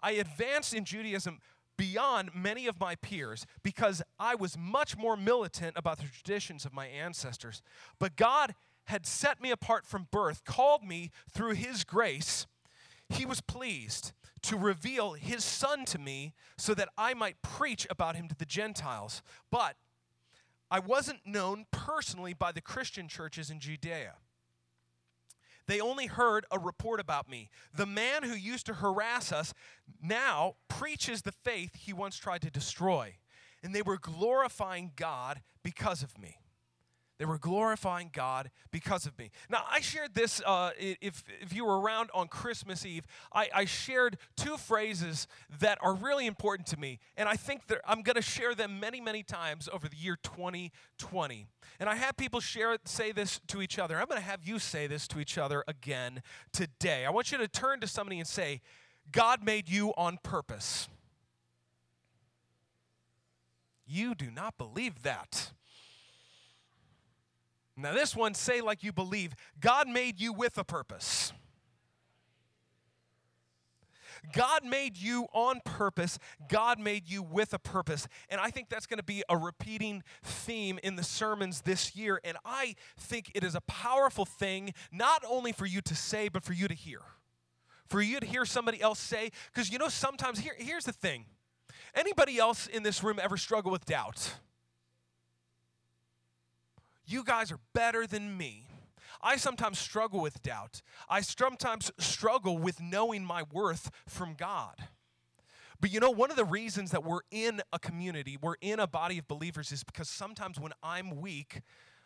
I 0.00 0.12
advanced 0.12 0.74
in 0.74 0.84
Judaism 0.84 1.40
beyond 1.76 2.30
many 2.34 2.66
of 2.66 2.80
my 2.80 2.94
peers 2.96 3.46
because 3.62 4.02
I 4.18 4.34
was 4.34 4.56
much 4.56 4.96
more 4.96 5.16
militant 5.16 5.76
about 5.76 5.98
the 5.98 6.04
traditions 6.04 6.64
of 6.64 6.72
my 6.72 6.86
ancestors. 6.86 7.62
But 7.98 8.16
God 8.16 8.54
had 8.84 9.06
set 9.06 9.40
me 9.40 9.50
apart 9.50 9.86
from 9.86 10.08
birth, 10.10 10.44
called 10.44 10.84
me 10.84 11.10
through 11.30 11.54
His 11.54 11.84
grace. 11.84 12.46
He 13.08 13.26
was 13.26 13.40
pleased 13.40 14.12
to 14.42 14.56
reveal 14.56 15.14
His 15.14 15.44
Son 15.44 15.84
to 15.86 15.98
me 15.98 16.34
so 16.56 16.74
that 16.74 16.90
I 16.96 17.14
might 17.14 17.42
preach 17.42 17.86
about 17.90 18.16
Him 18.16 18.28
to 18.28 18.36
the 18.36 18.44
Gentiles. 18.44 19.22
But 19.50 19.76
I 20.70 20.78
wasn't 20.78 21.26
known 21.26 21.66
personally 21.70 22.34
by 22.34 22.52
the 22.52 22.60
Christian 22.60 23.08
churches 23.08 23.50
in 23.50 23.58
Judea. 23.60 24.14
They 25.66 25.80
only 25.80 26.06
heard 26.06 26.44
a 26.50 26.58
report 26.58 27.00
about 27.00 27.28
me. 27.28 27.48
The 27.74 27.86
man 27.86 28.22
who 28.22 28.34
used 28.34 28.66
to 28.66 28.74
harass 28.74 29.32
us 29.32 29.54
now 30.02 30.56
preaches 30.68 31.22
the 31.22 31.32
faith 31.32 31.74
he 31.74 31.92
once 31.92 32.16
tried 32.16 32.42
to 32.42 32.50
destroy. 32.50 33.16
And 33.62 33.74
they 33.74 33.82
were 33.82 33.98
glorifying 33.98 34.92
God 34.94 35.40
because 35.62 36.02
of 36.02 36.18
me. 36.18 36.36
They 37.18 37.24
were 37.24 37.38
glorifying 37.38 38.10
God 38.12 38.50
because 38.72 39.06
of 39.06 39.16
me. 39.18 39.30
Now, 39.48 39.64
I 39.70 39.80
shared 39.80 40.14
this, 40.14 40.42
uh, 40.44 40.70
if, 40.76 41.22
if 41.40 41.52
you 41.54 41.64
were 41.64 41.80
around 41.80 42.10
on 42.12 42.26
Christmas 42.26 42.84
Eve, 42.84 43.06
I, 43.32 43.48
I 43.54 43.64
shared 43.66 44.16
two 44.36 44.56
phrases 44.56 45.28
that 45.60 45.78
are 45.80 45.94
really 45.94 46.26
important 46.26 46.66
to 46.68 46.76
me. 46.78 46.98
And 47.16 47.28
I 47.28 47.34
think 47.34 47.68
that 47.68 47.80
I'm 47.86 48.02
going 48.02 48.16
to 48.16 48.22
share 48.22 48.54
them 48.56 48.80
many, 48.80 49.00
many 49.00 49.22
times 49.22 49.68
over 49.72 49.88
the 49.88 49.96
year 49.96 50.18
2020. 50.24 51.46
And 51.78 51.88
I 51.88 51.94
have 51.94 52.16
people 52.16 52.40
share 52.40 52.76
say 52.84 53.12
this 53.12 53.40
to 53.48 53.62
each 53.62 53.78
other. 53.78 54.00
I'm 54.00 54.06
going 54.06 54.20
to 54.20 54.26
have 54.26 54.40
you 54.42 54.58
say 54.58 54.88
this 54.88 55.06
to 55.08 55.20
each 55.20 55.38
other 55.38 55.62
again 55.68 56.20
today. 56.52 57.06
I 57.06 57.10
want 57.10 57.30
you 57.30 57.38
to 57.38 57.46
turn 57.46 57.78
to 57.80 57.86
somebody 57.86 58.18
and 58.18 58.26
say, 58.26 58.60
God 59.12 59.44
made 59.44 59.68
you 59.68 59.92
on 59.96 60.18
purpose. 60.22 60.88
You 63.86 64.14
do 64.14 64.30
not 64.30 64.58
believe 64.58 65.02
that. 65.02 65.52
Now, 67.76 67.92
this 67.92 68.14
one, 68.14 68.34
say 68.34 68.60
like 68.60 68.82
you 68.82 68.92
believe 68.92 69.34
God 69.60 69.88
made 69.88 70.20
you 70.20 70.32
with 70.32 70.58
a 70.58 70.64
purpose. 70.64 71.32
God 74.32 74.64
made 74.64 74.96
you 74.96 75.26
on 75.32 75.60
purpose. 75.64 76.18
God 76.48 76.78
made 76.78 77.08
you 77.08 77.22
with 77.22 77.52
a 77.52 77.58
purpose. 77.58 78.08
And 78.30 78.40
I 78.40 78.50
think 78.50 78.68
that's 78.68 78.86
going 78.86 78.98
to 78.98 79.04
be 79.04 79.22
a 79.28 79.36
repeating 79.36 80.02
theme 80.22 80.78
in 80.82 80.96
the 80.96 81.02
sermons 81.02 81.62
this 81.62 81.94
year. 81.94 82.20
And 82.24 82.38
I 82.44 82.74
think 82.98 83.30
it 83.34 83.44
is 83.44 83.54
a 83.54 83.60
powerful 83.62 84.24
thing, 84.24 84.72
not 84.90 85.22
only 85.28 85.52
for 85.52 85.66
you 85.66 85.80
to 85.82 85.94
say, 85.94 86.28
but 86.28 86.44
for 86.44 86.52
you 86.52 86.68
to 86.68 86.74
hear. 86.74 87.00
For 87.86 88.00
you 88.00 88.18
to 88.18 88.26
hear 88.26 88.44
somebody 88.44 88.80
else 88.80 88.98
say, 88.98 89.30
because 89.52 89.70
you 89.70 89.78
know, 89.78 89.88
sometimes, 89.88 90.38
here, 90.38 90.54
here's 90.56 90.84
the 90.84 90.92
thing 90.92 91.26
anybody 91.94 92.38
else 92.38 92.66
in 92.66 92.82
this 92.82 93.02
room 93.02 93.18
ever 93.22 93.36
struggle 93.36 93.70
with 93.70 93.84
doubt? 93.84 94.34
You 97.06 97.24
guys 97.24 97.52
are 97.52 97.60
better 97.72 98.06
than 98.06 98.36
me. 98.36 98.66
I 99.22 99.36
sometimes 99.36 99.78
struggle 99.78 100.20
with 100.20 100.42
doubt. 100.42 100.82
I 101.08 101.20
sometimes 101.20 101.90
struggle 101.98 102.58
with 102.58 102.80
knowing 102.80 103.24
my 103.24 103.44
worth 103.52 103.90
from 104.06 104.34
God. 104.34 104.76
But 105.80 105.92
you 105.92 106.00
know, 106.00 106.10
one 106.10 106.30
of 106.30 106.36
the 106.36 106.44
reasons 106.44 106.90
that 106.92 107.04
we're 107.04 107.20
in 107.30 107.60
a 107.72 107.78
community, 107.78 108.38
we're 108.40 108.56
in 108.60 108.80
a 108.80 108.86
body 108.86 109.18
of 109.18 109.28
believers, 109.28 109.72
is 109.72 109.84
because 109.84 110.08
sometimes 110.08 110.58
when 110.58 110.72
I'm 110.82 111.20
weak, 111.20 111.62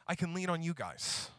I 0.07 0.14
can 0.14 0.35
lean 0.35 0.49
on 0.49 0.62
you 0.62 0.75
guys. 0.75 1.31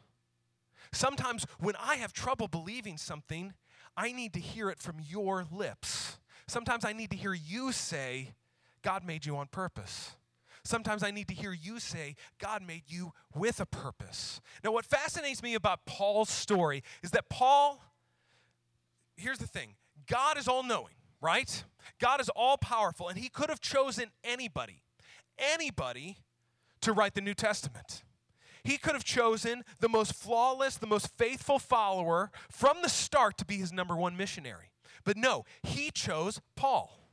Sometimes 0.92 1.46
when 1.60 1.76
I 1.78 1.96
have 1.96 2.14
trouble 2.14 2.48
believing 2.48 2.98
something, 2.98 3.54
I 3.98 4.12
need 4.12 4.34
to 4.34 4.40
hear 4.40 4.70
it 4.70 4.80
from 4.80 4.96
your 5.00 5.46
lips. 5.52 6.18
Sometimes 6.48 6.86
I 6.86 6.94
need 6.94 7.12
to 7.12 7.18
hear 7.18 7.34
you 7.34 7.72
say, 7.72 8.34
God 8.82 9.06
made 9.06 9.26
you 9.26 9.36
on 9.38 9.48
purpose. 9.48 10.16
Sometimes 10.64 11.04
I 11.04 11.12
need 11.12 11.28
to 11.30 11.34
hear 11.34 11.54
you 11.54 11.80
say, 11.80 12.16
God 12.40 12.62
made 12.66 12.84
you 12.88 13.14
with 13.34 13.60
a 13.60 13.66
purpose. 13.66 14.42
Now, 14.64 14.72
what 14.72 14.86
fascinates 14.86 15.42
me 15.42 15.56
about 15.56 15.86
Paul's 15.86 16.30
story 16.30 16.84
is 17.02 17.12
that 17.12 17.30
Paul, 17.30 17.82
here's 19.16 19.40
the 19.40 19.48
thing 19.48 19.76
God 20.08 20.38
is 20.38 20.48
all 20.48 20.64
knowing, 20.64 20.96
right? 21.22 21.64
God 22.00 22.22
is 22.22 22.30
all 22.30 22.58
powerful, 22.58 23.08
and 23.08 23.18
he 23.18 23.30
could 23.30 23.50
have 23.50 23.62
chosen 23.62 24.12
anybody, 24.24 24.84
anybody 25.38 26.18
to 26.82 26.94
write 26.94 27.14
the 27.14 27.22
New 27.22 27.34
Testament. 27.34 28.04
He 28.64 28.78
could 28.78 28.94
have 28.94 29.06
chosen 29.06 29.64
the 29.80 29.90
most 29.90 30.14
flawless, 30.14 30.78
the 30.78 30.88
most 30.88 31.08
faithful 31.18 31.60
follower 31.60 32.32
from 32.52 32.82
the 32.82 32.90
start 32.90 33.38
to 33.38 33.46
be 33.46 33.58
his 33.58 33.72
number 33.72 33.96
one 33.96 34.18
missionary. 34.18 34.72
But 35.06 35.18
no, 35.18 35.46
he 35.64 35.92
chose 35.92 36.42
Paul. 36.56 37.10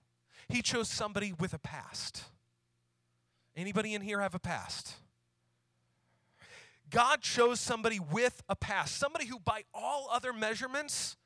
He 0.49 0.62
chose 0.62 0.88
somebody 0.88 1.33
with 1.33 1.55
a 1.55 1.59
past. 1.59 2.25
Anybody 3.57 3.95
in 3.95 4.03
here 4.03 4.21
have 4.21 4.35
a 4.35 4.39
past? 4.39 4.97
God 6.91 7.21
chose 7.21 7.59
somebody 7.59 7.99
with 7.99 8.43
a 8.49 8.55
past, 8.55 8.97
somebody 8.97 9.27
who, 9.27 9.39
by 9.41 9.63
all 9.75 10.09
other 10.13 10.33
measurements, 10.33 11.17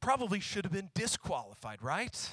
probably 0.00 0.40
should 0.40 0.64
have 0.64 0.72
been 0.72 0.90
disqualified, 0.94 1.82
right? 1.82 2.30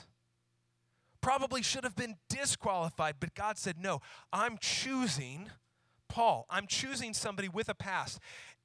Probably 1.22 1.64
should 1.64 1.84
have 1.84 1.96
been 1.96 2.18
disqualified, 2.30 3.16
but 3.20 3.34
God 3.34 3.58
said, 3.58 3.80
No, 3.80 4.02
I'm 4.32 4.58
choosing 4.60 5.50
Paul. 6.08 6.46
I'm 6.50 6.68
choosing 6.68 7.14
somebody 7.14 7.50
with 7.50 7.68
a 7.70 7.74
past. 7.74 8.20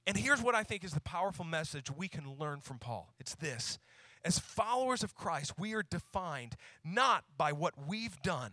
And 0.07 0.17
here's 0.17 0.43
what 0.43 0.55
I 0.55 0.63
think 0.63 0.85
is 0.85 0.93
the 0.93 1.01
powerful 1.01 1.45
message 1.45 1.91
we 1.91 2.09
can 2.09 2.37
learn 2.39 2.61
from 2.61 2.79
Paul 2.79 3.15
it's 3.19 3.35
this. 3.35 3.79
As 4.23 4.39
followers 4.39 5.03
of 5.03 5.15
Christ, 5.15 5.59
we 5.59 5.73
are 5.73 5.83
defined 5.83 6.57
not 6.85 7.25
by 7.39 7.53
what 7.53 7.75
we've 7.89 8.21
done, 8.21 8.51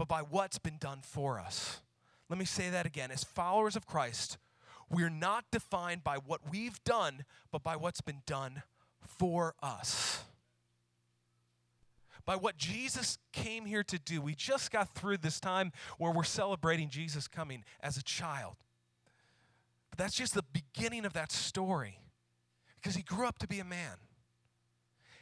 but 0.00 0.08
by 0.08 0.22
what's 0.22 0.58
been 0.58 0.78
done 0.80 1.00
for 1.02 1.38
us. 1.38 1.82
Let 2.30 2.38
me 2.38 2.46
say 2.46 2.70
that 2.70 2.86
again. 2.86 3.10
As 3.10 3.22
followers 3.22 3.76
of 3.76 3.86
Christ, 3.86 4.38
we're 4.88 5.10
not 5.10 5.44
defined 5.52 6.02
by 6.02 6.16
what 6.16 6.40
we've 6.50 6.82
done, 6.84 7.26
but 7.52 7.62
by 7.62 7.76
what's 7.76 8.00
been 8.00 8.22
done 8.24 8.62
for 9.06 9.54
us. 9.62 10.24
By 12.24 12.34
what 12.34 12.56
Jesus 12.56 13.18
came 13.34 13.66
here 13.66 13.84
to 13.84 13.98
do. 13.98 14.22
We 14.22 14.34
just 14.34 14.70
got 14.70 14.94
through 14.94 15.18
this 15.18 15.38
time 15.38 15.70
where 15.98 16.12
we're 16.12 16.24
celebrating 16.24 16.88
Jesus 16.88 17.28
coming 17.28 17.62
as 17.82 17.98
a 17.98 18.02
child. 18.02 18.56
But 19.90 19.98
that's 19.98 20.16
just 20.16 20.32
the 20.32 20.44
beginning 20.50 21.04
of 21.04 21.12
that 21.12 21.30
story 21.30 21.98
because 22.76 22.96
he 22.96 23.02
grew 23.02 23.26
up 23.26 23.38
to 23.40 23.46
be 23.46 23.58
a 23.58 23.64
man. 23.64 23.98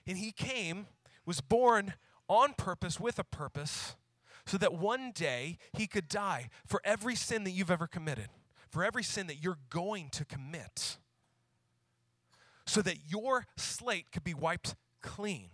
And 0.07 0.19
he 0.19 0.31
came, 0.31 0.87
was 1.27 1.41
born 1.41 1.95
on 2.29 2.55
purpose, 2.55 3.01
with 3.01 3.19
a 3.19 3.25
purpose 3.25 3.97
so 4.49 4.57
that 4.57 4.73
one 4.73 5.13
day 5.13 5.59
he 5.75 5.87
could 5.87 6.09
die 6.09 6.49
for 6.67 6.81
every 6.83 7.15
sin 7.15 7.45
that 7.45 7.51
you've 7.51 7.71
ever 7.71 7.87
committed, 7.87 8.29
for 8.71 8.83
every 8.83 9.03
sin 9.03 9.27
that 9.27 9.43
you're 9.43 9.59
going 9.69 10.09
to 10.09 10.25
commit, 10.25 10.97
so 12.65 12.81
that 12.81 12.97
your 13.07 13.45
slate 13.59 14.07
could 14.11 14.25
be 14.25 14.33
wiped 14.33 14.75
clean. 15.03 15.51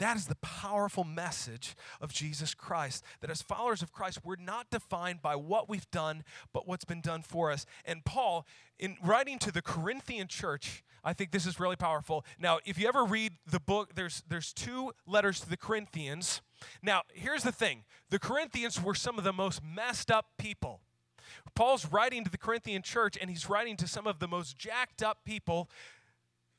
That 0.00 0.16
is 0.16 0.26
the 0.26 0.36
powerful 0.36 1.04
message 1.04 1.76
of 2.00 2.10
Jesus 2.10 2.54
Christ. 2.54 3.04
That 3.20 3.30
as 3.30 3.42
followers 3.42 3.82
of 3.82 3.92
Christ, 3.92 4.20
we're 4.24 4.36
not 4.36 4.70
defined 4.70 5.20
by 5.20 5.36
what 5.36 5.68
we've 5.68 5.88
done, 5.90 6.24
but 6.54 6.66
what's 6.66 6.86
been 6.86 7.02
done 7.02 7.20
for 7.20 7.52
us. 7.52 7.66
And 7.84 8.02
Paul, 8.02 8.46
in 8.78 8.96
writing 9.04 9.38
to 9.40 9.52
the 9.52 9.60
Corinthian 9.60 10.26
church, 10.26 10.82
I 11.04 11.12
think 11.12 11.32
this 11.32 11.44
is 11.44 11.60
really 11.60 11.76
powerful. 11.76 12.24
Now, 12.38 12.60
if 12.64 12.78
you 12.78 12.88
ever 12.88 13.04
read 13.04 13.34
the 13.46 13.60
book, 13.60 13.94
there's 13.94 14.22
there's 14.26 14.54
two 14.54 14.92
letters 15.06 15.38
to 15.40 15.50
the 15.50 15.58
Corinthians. 15.58 16.40
Now, 16.82 17.02
here's 17.12 17.42
the 17.42 17.52
thing: 17.52 17.84
the 18.08 18.18
Corinthians 18.18 18.82
were 18.82 18.94
some 18.94 19.18
of 19.18 19.24
the 19.24 19.34
most 19.34 19.62
messed 19.62 20.10
up 20.10 20.30
people. 20.38 20.80
Paul's 21.54 21.86
writing 21.86 22.24
to 22.24 22.30
the 22.30 22.38
Corinthian 22.38 22.80
church, 22.82 23.18
and 23.20 23.28
he's 23.28 23.50
writing 23.50 23.76
to 23.76 23.86
some 23.86 24.06
of 24.06 24.18
the 24.18 24.28
most 24.28 24.56
jacked 24.56 25.02
up 25.02 25.18
people 25.24 25.68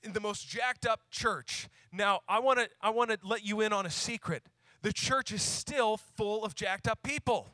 in 0.03 0.13
the 0.13 0.19
most 0.19 0.47
jacked 0.47 0.85
up 0.85 1.01
church. 1.11 1.69
Now, 1.91 2.21
I 2.27 2.39
want 2.39 2.59
to 2.59 2.69
I 2.81 2.89
want 2.89 3.11
to 3.11 3.17
let 3.23 3.45
you 3.45 3.61
in 3.61 3.73
on 3.73 3.85
a 3.85 3.91
secret. 3.91 4.43
The 4.81 4.93
church 4.93 5.31
is 5.31 5.41
still 5.41 5.97
full 5.97 6.43
of 6.43 6.55
jacked 6.55 6.87
up 6.87 7.03
people. 7.03 7.49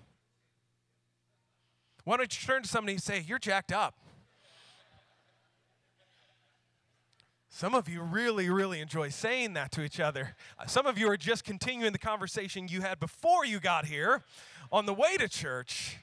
Why 2.04 2.18
don't 2.18 2.34
you 2.42 2.48
turn 2.48 2.64
to 2.64 2.70
somebody 2.70 2.94
and 2.94 3.04
say, 3.04 3.20
"You're 3.20 3.40
jacked 3.40 3.72
up." 3.72 3.96
Some 7.50 7.74
of 7.74 7.90
you 7.90 8.02
really, 8.02 8.52
really 8.52 8.82
enjoy 8.82 9.10
saying 9.10 9.54
that 9.54 9.72
to 9.72 9.82
each 9.82 10.00
other. 10.00 10.36
Some 10.68 10.86
of 10.86 11.00
you 11.00 11.10
are 11.10 11.18
just 11.18 11.44
continuing 11.44 11.92
the 11.92 11.98
conversation 11.98 12.68
you 12.68 12.82
had 12.82 13.00
before 13.00 13.46
you 13.46 13.60
got 13.60 13.86
here 13.86 14.24
on 14.72 14.86
the 14.86 14.94
way 14.94 15.18
to 15.18 15.28
church. 15.28 15.98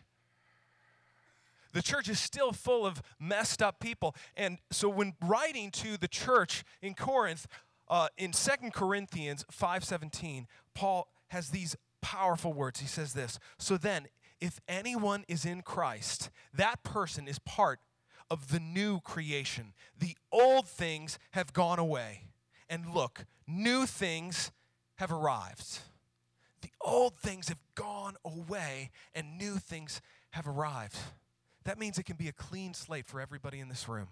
The 1.75 1.83
church 1.83 2.09
is 2.09 2.21
still 2.21 2.53
full 2.53 2.87
of 2.87 3.03
messed 3.19 3.61
up 3.61 3.81
people. 3.81 4.15
And 4.37 4.59
so, 4.71 4.89
when 4.89 5.15
writing 5.21 5.73
to 5.73 5.97
the 5.97 6.07
church 6.07 6.65
in 6.81 6.95
Corinth, 6.95 7.49
uh, 7.89 8.09
in 8.17 8.33
2 8.33 8.73
Corinthians 8.73 9.45
5:17, 9.51 10.47
Paul 10.73 11.09
has 11.29 11.51
these 11.51 11.77
powerful 12.01 12.53
words. 12.53 12.79
He 12.79 12.87
says 12.87 13.13
this, 13.13 13.41
"So 13.59 13.77
then, 13.77 14.09
if 14.41 14.61
anyone 14.69 15.25
is 15.27 15.45
in 15.45 15.63
Christ, 15.63 16.31
that 16.53 16.85
person 16.85 17.27
is 17.27 17.41
part 17.41 17.81
of 18.31 18.49
the 18.49 18.61
new 18.61 19.01
creation. 19.01 19.75
The 19.99 20.17
old 20.31 20.69
things 20.69 21.19
have 21.33 21.53
gone 21.53 21.81
away, 21.81 22.29
and 22.69 22.95
look, 22.95 23.27
new 23.49 23.85
things 23.85 24.53
have 24.97 25.11
arrived." 25.11 25.81
The 26.61 26.73
old 26.81 27.19
things 27.19 27.49
have 27.49 27.59
gone 27.75 28.17
away, 28.25 28.93
and 29.13 29.37
new 29.37 29.59
things 29.59 30.01
have 30.31 30.47
arrived. 30.47 30.97
That 31.65 31.79
means 31.79 31.99
it 31.99 32.05
can 32.05 32.17
be 32.17 32.29
a 32.29 32.33
clean 32.33 32.75
slate 32.75 33.07
for 33.07 33.21
everybody 33.21 33.61
in 33.61 33.69
this 33.69 33.89
room. 33.89 34.09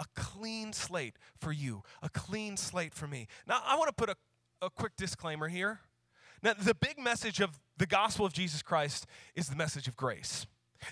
A 0.00 0.04
clean 0.14 0.72
slate 0.72 1.16
for 1.40 1.52
you, 1.52 1.82
a 2.02 2.08
clean 2.08 2.56
slate 2.56 2.94
for 2.94 3.06
me. 3.06 3.26
Now, 3.46 3.60
I 3.64 3.76
want 3.76 3.88
to 3.88 3.94
put 3.94 4.10
a, 4.10 4.16
a 4.64 4.70
quick 4.70 4.92
disclaimer 4.96 5.48
here. 5.48 5.80
Now, 6.42 6.54
the 6.54 6.74
big 6.74 6.98
message 6.98 7.40
of 7.40 7.58
the 7.76 7.86
gospel 7.86 8.24
of 8.24 8.32
Jesus 8.32 8.62
Christ 8.62 9.06
is 9.34 9.48
the 9.48 9.56
message 9.56 9.88
of 9.88 9.96
grace. 9.96 10.46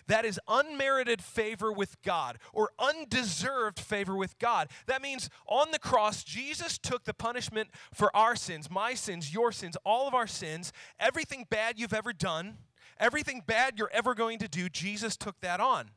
That 0.09 0.25
is 0.25 0.41
unmerited 0.49 1.23
favor 1.23 1.73
with 1.73 2.01
God 2.03 2.39
or 2.53 2.71
undeserved 2.79 3.79
favor 3.79 4.17
with 4.17 4.39
God. 4.39 4.69
That 4.87 5.03
means 5.03 5.31
on 5.47 5.71
the 5.71 5.79
cross, 5.79 6.25
Jesus 6.25 6.79
took 6.79 7.05
the 7.05 7.15
punishment 7.15 7.69
for 7.95 8.15
our 8.17 8.35
sins, 8.35 8.71
my 8.71 8.95
sins, 8.95 9.33
your 9.33 9.53
sins, 9.53 9.77
all 9.85 10.09
of 10.09 10.15
our 10.15 10.27
sins, 10.27 10.73
everything 10.99 11.47
bad 11.49 11.79
you've 11.79 11.95
ever 11.95 12.13
done, 12.13 12.59
everything 12.99 13.43
bad 13.47 13.79
you're 13.79 13.91
ever 13.93 14.15
going 14.15 14.39
to 14.41 14.49
do, 14.49 14.69
Jesus 14.69 15.17
took 15.17 15.41
that 15.41 15.61
on. 15.61 15.91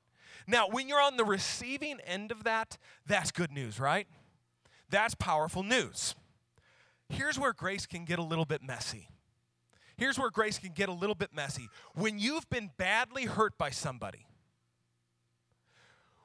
Now, 0.48 0.68
when 0.68 0.88
you're 0.88 1.02
on 1.02 1.18
the 1.18 1.26
receiving 1.26 2.00
end 2.02 2.32
of 2.32 2.44
that, 2.44 2.78
that's 3.06 3.32
good 3.32 3.52
news, 3.52 3.80
right? 3.80 4.08
That's 4.90 5.16
powerful 5.16 5.64
news. 5.64 6.16
Here's 7.10 7.40
where 7.40 7.54
grace 7.54 7.86
can 7.86 8.06
get 8.06 8.20
a 8.20 8.24
little 8.24 8.46
bit 8.46 8.64
messy. 8.64 9.10
Here's 9.98 10.18
where 10.18 10.30
grace 10.30 10.58
can 10.58 10.72
get 10.74 10.90
a 10.90 10.94
little 10.94 11.16
bit 11.16 11.34
messy. 11.34 11.68
When 11.94 12.20
you've 12.20 12.50
been 12.50 12.72
badly 12.78 13.26
hurt 13.26 13.58
by 13.58 13.70
somebody, 13.70 14.26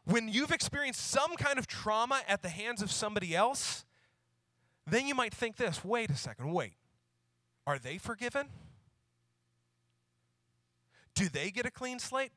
when 0.04 0.28
you've 0.28 0.52
experienced 0.52 1.00
some 1.10 1.34
kind 1.36 1.58
of 1.58 1.66
trauma 1.66 2.22
at 2.28 2.42
the 2.42 2.50
hands 2.50 2.82
of 2.82 2.92
somebody 2.92 3.34
else, 3.34 3.84
then 4.86 5.06
you 5.06 5.14
might 5.14 5.34
think 5.34 5.56
this 5.56 5.84
wait 5.84 6.10
a 6.10 6.16
second, 6.16 6.52
wait. 6.52 6.74
Are 7.66 7.78
they 7.78 7.98
forgiven? 7.98 8.48
Do 11.14 11.28
they 11.28 11.50
get 11.50 11.66
a 11.66 11.70
clean 11.70 11.98
slate? 11.98 12.32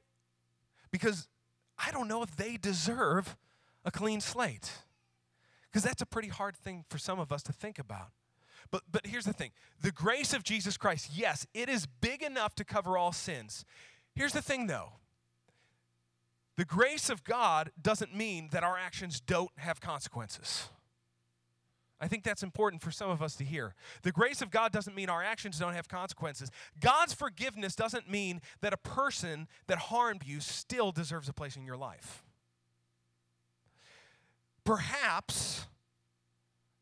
Because 0.92 1.28
I 1.78 1.92
don't 1.92 2.08
know 2.08 2.24
if 2.24 2.36
they 2.36 2.58
deserve 2.58 3.38
a 3.86 3.92
clean 3.92 4.22
slate. 4.22 4.72
Because 5.70 5.84
that's 5.84 6.02
a 6.02 6.06
pretty 6.06 6.30
hard 6.30 6.56
thing 6.56 6.86
for 6.90 6.98
some 6.98 7.20
of 7.20 7.32
us 7.32 7.44
to 7.44 7.54
think 7.54 7.80
about. 7.80 8.10
But, 8.72 8.84
but 8.92 9.06
here's 9.06 9.26
the 9.26 9.34
thing 9.34 9.52
the 9.82 9.92
grace 9.92 10.34
of 10.34 10.44
Jesus 10.44 10.78
Christ, 10.78 11.12
yes, 11.14 11.46
it 11.54 11.70
is 11.70 11.86
big 11.86 12.22
enough 12.22 12.56
to 12.56 12.66
cover 12.66 12.98
all 12.98 13.12
sins. 13.12 13.66
Here's 14.16 14.34
the 14.34 14.42
thing 14.42 14.68
though 14.68 14.94
the 16.58 16.66
grace 16.66 17.10
of 17.10 17.24
God 17.24 17.72
doesn't 17.80 18.16
mean 18.16 18.50
that 18.52 18.64
our 18.64 18.78
actions 18.78 19.20
don't 19.20 19.52
have 19.58 19.80
consequences. 19.80 20.70
I 22.00 22.08
think 22.08 22.24
that's 22.24 22.44
important 22.44 22.82
for 22.82 22.92
some 22.92 23.10
of 23.10 23.22
us 23.22 23.36
to 23.38 23.44
hear. 23.44 23.74
The 24.04 24.12
grace 24.12 24.42
of 24.42 24.52
God 24.52 24.72
doesn't 24.72 24.96
mean 24.96 25.10
our 25.10 25.24
actions 25.24 25.58
don't 25.58 25.74
have 25.74 25.88
consequences. 25.88 26.52
God's 26.80 27.14
forgiveness 27.14 27.76
doesn't 27.76 28.10
mean 28.10 28.42
that 28.62 28.74
a 28.74 28.78
person 28.78 29.48
that 29.68 29.80
harmed 29.80 30.24
you 30.24 30.40
still 30.40 30.92
deserves 30.92 31.28
a 31.28 31.34
place 31.34 31.56
in 31.56 31.66
your 31.66 31.78
life. 31.78 32.24
Perhaps 34.64 35.66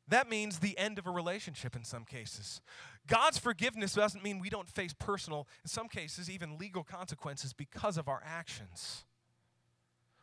that 0.07 0.29
means 0.29 0.59
the 0.59 0.77
end 0.77 0.99
of 0.99 1.07
a 1.07 1.11
relationship 1.11 1.75
in 1.75 1.83
some 1.83 2.03
cases. 2.03 2.61
God's 3.07 3.37
forgiveness 3.37 3.93
doesn't 3.93 4.23
mean 4.23 4.39
we 4.39 4.49
don't 4.49 4.69
face 4.69 4.93
personal, 4.93 5.47
in 5.63 5.69
some 5.69 5.87
cases, 5.87 6.29
even 6.29 6.57
legal 6.57 6.83
consequences 6.83 7.53
because 7.53 7.97
of 7.97 8.07
our 8.07 8.21
actions. 8.25 9.05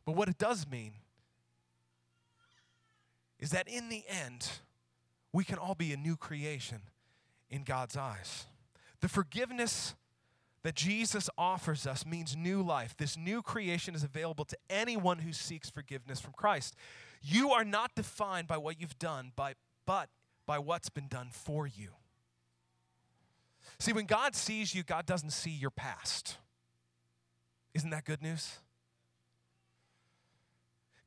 But 0.05 0.17
what 0.17 0.29
it 0.29 0.39
does 0.39 0.67
mean 0.69 0.95
is 3.39 3.51
that 3.51 3.69
in 3.69 3.89
the 3.89 4.05
end, 4.09 4.49
we 5.33 5.45
can 5.45 5.59
all 5.59 5.75
be 5.75 5.93
a 5.93 5.97
new 5.97 6.17
creation 6.17 6.83
in 7.51 7.65
God's 7.65 7.97
eyes. 7.97 8.47
The 9.01 9.09
forgiveness 9.09 9.95
that 10.63 10.75
Jesus 10.75 11.29
offers 11.37 11.87
us 11.87 12.07
means 12.07 12.37
new 12.37 12.63
life. 12.63 12.97
This 12.97 13.17
new 13.17 13.43
creation 13.43 13.95
is 13.95 14.05
available 14.05 14.45
to 14.45 14.57
anyone 14.71 15.19
who 15.19 15.33
seeks 15.33 15.69
forgiveness 15.69 16.21
from 16.21 16.33
Christ. 16.35 16.77
You 17.21 17.51
are 17.51 17.65
not 17.65 17.95
defined 17.95 18.47
by 18.47 18.59
what 18.59 18.81
you've 18.81 18.99
done, 18.99 19.33
by, 19.35 19.55
but 19.87 20.09
by 20.47 20.59
what's 20.59 20.89
been 20.89 21.09
done 21.09 21.29
for 21.33 21.67
you. 21.67 21.89
See, 23.79 23.93
when 23.93 24.07
God 24.07 24.37
sees 24.37 24.75
you, 24.75 24.83
God 24.83 25.07
doesn't 25.07 25.31
see 25.31 25.51
your 25.51 25.71
past. 25.71 26.37
Isn't 27.75 27.91
that 27.91 28.05
good 28.05 28.23
news? 28.23 28.59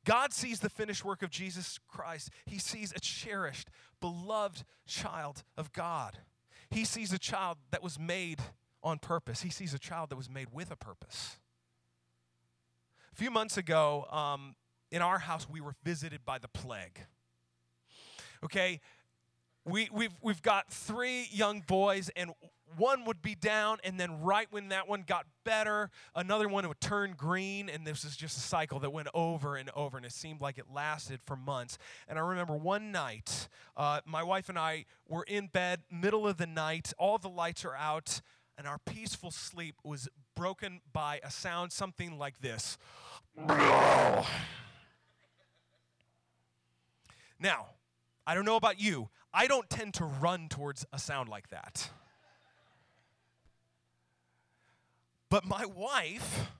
God 0.06 0.32
sees 0.32 0.60
the 0.60 0.70
finished 0.70 1.04
work 1.04 1.22
of 1.22 1.30
Jesus 1.30 1.78
Christ. 1.88 2.30
He 2.46 2.58
sees 2.58 2.92
a 2.94 3.00
cherished, 3.00 3.68
beloved 4.00 4.64
child 4.86 5.42
of 5.58 5.72
God. 5.72 6.18
He 6.70 6.84
sees 6.84 7.12
a 7.12 7.18
child 7.18 7.58
that 7.72 7.82
was 7.82 7.98
made 7.98 8.40
on 8.84 8.98
purpose. 8.98 9.42
He 9.42 9.50
sees 9.50 9.74
a 9.74 9.78
child 9.78 10.10
that 10.10 10.16
was 10.16 10.30
made 10.30 10.48
with 10.52 10.70
a 10.70 10.76
purpose. 10.76 11.38
A 13.12 13.16
few 13.16 13.32
months 13.32 13.56
ago, 13.56 14.06
um, 14.10 14.54
in 14.92 15.02
our 15.02 15.18
house, 15.18 15.48
we 15.50 15.60
were 15.60 15.74
visited 15.82 16.24
by 16.24 16.38
the 16.38 16.48
plague. 16.48 17.00
Okay, 18.44 18.80
we, 19.66 19.88
we've, 19.92 20.14
we've 20.22 20.42
got 20.42 20.72
three 20.72 21.28
young 21.32 21.60
boys, 21.60 22.08
and 22.14 22.30
one 22.76 23.04
would 23.04 23.20
be 23.20 23.34
down, 23.34 23.78
and 23.82 23.98
then 23.98 24.20
right 24.20 24.46
when 24.50 24.68
that 24.68 24.88
one 24.88 25.02
got 25.06 25.26
better, 25.44 25.90
another 26.14 26.48
one 26.48 26.68
would 26.68 26.80
turn 26.80 27.14
green, 27.16 27.68
and 27.68 27.84
this 27.84 28.04
is 28.04 28.16
just 28.16 28.36
a 28.36 28.40
cycle 28.40 28.78
that 28.80 28.90
went 28.90 29.08
over 29.12 29.56
and 29.56 29.68
over, 29.74 29.96
and 29.96 30.06
it 30.06 30.12
seemed 30.12 30.40
like 30.40 30.56
it 30.58 30.66
lasted 30.72 31.20
for 31.26 31.36
months. 31.36 31.78
And 32.06 32.16
I 32.18 32.22
remember 32.22 32.54
one 32.56 32.92
night, 32.92 33.48
uh, 33.76 34.00
my 34.06 34.22
wife 34.22 34.48
and 34.48 34.58
I 34.58 34.84
were 35.08 35.24
in 35.24 35.48
bed, 35.48 35.80
middle 35.90 36.28
of 36.28 36.36
the 36.36 36.46
night, 36.46 36.92
all 36.96 37.18
the 37.18 37.28
lights 37.28 37.64
are 37.64 37.74
out, 37.74 38.20
and 38.56 38.68
our 38.68 38.78
peaceful 38.78 39.32
sleep 39.32 39.74
was 39.82 40.08
broken 40.36 40.80
by 40.92 41.20
a 41.24 41.30
sound 41.30 41.72
something 41.72 42.18
like 42.18 42.40
this. 42.40 42.78
now, 47.40 47.66
I 48.26 48.34
don't 48.34 48.44
know 48.44 48.56
about 48.56 48.80
you, 48.80 49.08
I 49.36 49.46
don't 49.48 49.68
tend 49.68 49.92
to 49.94 50.04
run 50.06 50.48
towards 50.48 50.86
a 50.94 50.98
sound 50.98 51.28
like 51.28 51.50
that. 51.50 51.90
But 55.28 55.44
my 55.44 55.66
wife, 55.66 56.52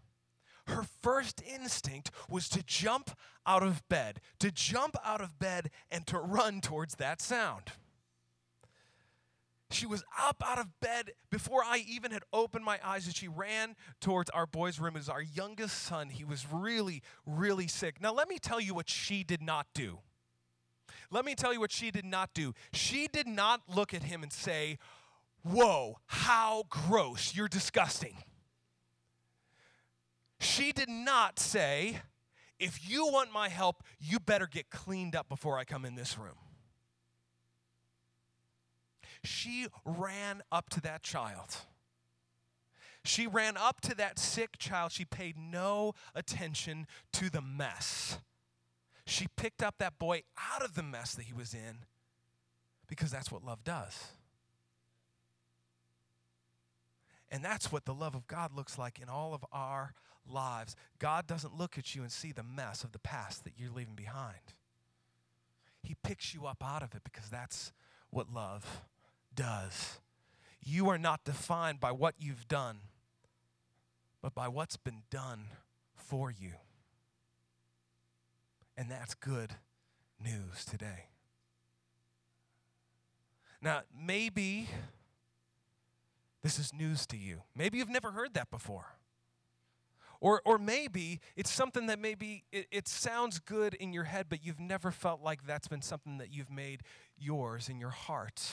her 0.67 0.85
first 1.01 1.43
instinct 1.43 2.11
was 2.29 2.51
to 2.51 2.63
jump 2.63 3.17
out 3.47 3.63
of 3.63 3.89
bed, 3.89 4.21
to 4.41 4.51
jump 4.51 4.95
out 5.03 5.23
of 5.23 5.39
bed 5.39 5.71
and 5.91 6.07
to 6.09 6.19
run 6.19 6.61
towards 6.61 6.97
that 6.97 7.23
sound. 7.23 7.73
She 9.71 9.87
was 9.87 10.05
up 10.23 10.43
out 10.47 10.59
of 10.59 10.79
bed 10.79 11.13
before 11.31 11.63
I 11.65 11.79
even 11.89 12.11
had 12.11 12.25
opened 12.31 12.67
my 12.67 12.79
eyes, 12.85 13.07
and 13.07 13.17
she 13.17 13.27
ran 13.27 13.75
towards 14.03 14.29
our 14.31 14.47
boys' 14.47 14.79
room. 14.79 14.97
It 14.97 14.99
was 14.99 15.09
our 15.09 15.23
youngest 15.23 15.83
son. 15.83 16.11
He 16.11 16.25
was 16.25 16.47
really, 16.53 17.03
really 17.25 17.69
sick. 17.69 18.03
Now, 18.03 18.13
let 18.13 18.29
me 18.29 18.39
tell 18.39 18.61
you 18.61 18.75
what 18.75 18.91
she 18.91 19.25
did 19.25 19.41
not 19.41 19.67
do. 19.75 20.01
Let 21.11 21.25
me 21.25 21.35
tell 21.35 21.53
you 21.53 21.61
what 21.61 21.73
she 21.73 21.91
did 21.91 22.05
not 22.05 22.35
do. 22.35 22.55
She 22.73 23.09
did 23.09 23.27
not 23.27 23.63
look 23.69 23.95
at 23.95 24.03
him 24.03 24.23
and 24.23 24.33
say, 24.33 24.79
Whoa, 25.43 25.99
how 26.07 26.65
gross, 26.69 27.35
you're 27.35 27.49
disgusting. 27.49 28.17
She 30.41 30.73
did 30.73 30.89
not 30.89 31.39
say, 31.39 32.01
If 32.59 32.89
you 32.89 33.07
want 33.07 33.33
my 33.33 33.49
help, 33.49 33.83
you 34.01 34.19
better 34.19 34.47
get 34.47 34.71
cleaned 34.71 35.15
up 35.15 35.29
before 35.29 35.57
I 35.59 35.65
come 35.65 35.85
in 35.85 35.95
this 35.95 36.19
room. 36.19 36.37
She 39.25 39.67
ran 39.85 40.43
up 40.53 40.69
to 40.71 40.81
that 40.83 41.03
child. 41.03 41.57
She 43.05 43.27
ran 43.27 43.57
up 43.57 43.81
to 43.83 43.95
that 43.97 44.19
sick 44.19 44.59
child. 44.59 44.93
She 44.93 45.05
paid 45.05 45.37
no 45.39 45.95
attention 46.15 46.87
to 47.13 47.31
the 47.31 47.41
mess. 47.41 48.19
She 49.07 49.29
picked 49.37 49.63
up 49.63 49.77
that 49.79 49.99
boy 49.99 50.23
out 50.53 50.65
of 50.65 50.75
the 50.75 50.83
mess 50.83 51.15
that 51.15 51.27
he 51.27 51.33
was 51.33 51.55
in 51.55 51.79
because 52.89 53.11
that's 53.11 53.31
what 53.31 53.45
love 53.45 53.63
does. 53.65 54.07
And 57.31 57.45
that's 57.45 57.71
what 57.71 57.85
the 57.85 57.95
love 57.95 58.15
of 58.15 58.27
God 58.27 58.53
looks 58.55 58.79
like 58.79 58.99
in 59.01 59.09
all 59.09 59.35
of 59.35 59.45
our 59.53 59.95
lives. 60.29 60.77
God 60.99 61.27
doesn't 61.27 61.57
look 61.57 61.79
at 61.79 61.95
you 61.95 62.03
and 62.03 62.11
see 62.11 62.33
the 62.33 62.43
mess 62.43 62.85
of 62.85 62.93
the 62.93 62.99
past 62.99 63.45
that 63.45 63.55
you're 63.57 63.71
leaving 63.71 63.95
behind. 63.95 64.55
He 65.83 65.95
picks 66.03 66.35
you 66.35 66.47
up 66.47 66.63
out 66.65 66.83
of 66.83 66.95
it 66.95 67.03
because 67.05 67.29
that's 67.29 67.73
what 68.11 68.33
love 68.33 68.83
does. 69.35 70.01
You 70.65 70.89
are 70.89 70.99
not 70.99 71.25
defined 71.25 71.79
by 71.79 71.93
what 71.93 72.15
you've 72.19 72.49
done, 72.49 72.79
but 74.21 74.35
by 74.35 74.49
what's 74.49 74.77
been 74.77 75.03
done 75.11 75.47
for 75.95 76.31
you. 76.31 76.55
And 78.77 78.91
that's 78.91 79.15
good 79.15 79.55
news 80.23 80.65
today. 80.65 81.07
Now, 83.63 83.83
maybe 83.99 84.69
this 86.43 86.59
is 86.59 86.73
news 86.73 87.07
to 87.07 87.17
you. 87.17 87.43
Maybe 87.55 87.79
you've 87.79 87.89
never 87.89 88.13
heard 88.13 88.35
that 88.35 88.51
before. 88.51 88.87
Or, 90.21 90.41
or 90.45 90.59
maybe 90.59 91.21
it's 91.37 91.51
something 91.51 91.87
that 91.87 91.99
maybe 91.99 92.45
it, 92.53 92.67
it, 92.71 92.89
sounds 92.89 93.39
good 93.39 93.75
in 93.75 93.93
your 93.93 94.05
head, 94.05 94.27
but 94.29 94.45
you've 94.45 94.61
never 94.61 94.91
felt 94.91 95.23
like 95.23 95.47
that's 95.47 95.69
been 95.69 95.83
something 95.83 96.19
that 96.19 96.33
you've 96.33 96.51
made 96.51 96.83
yours 97.19 97.69
in 97.69 97.79
your 97.79 97.91
heart. 97.91 98.51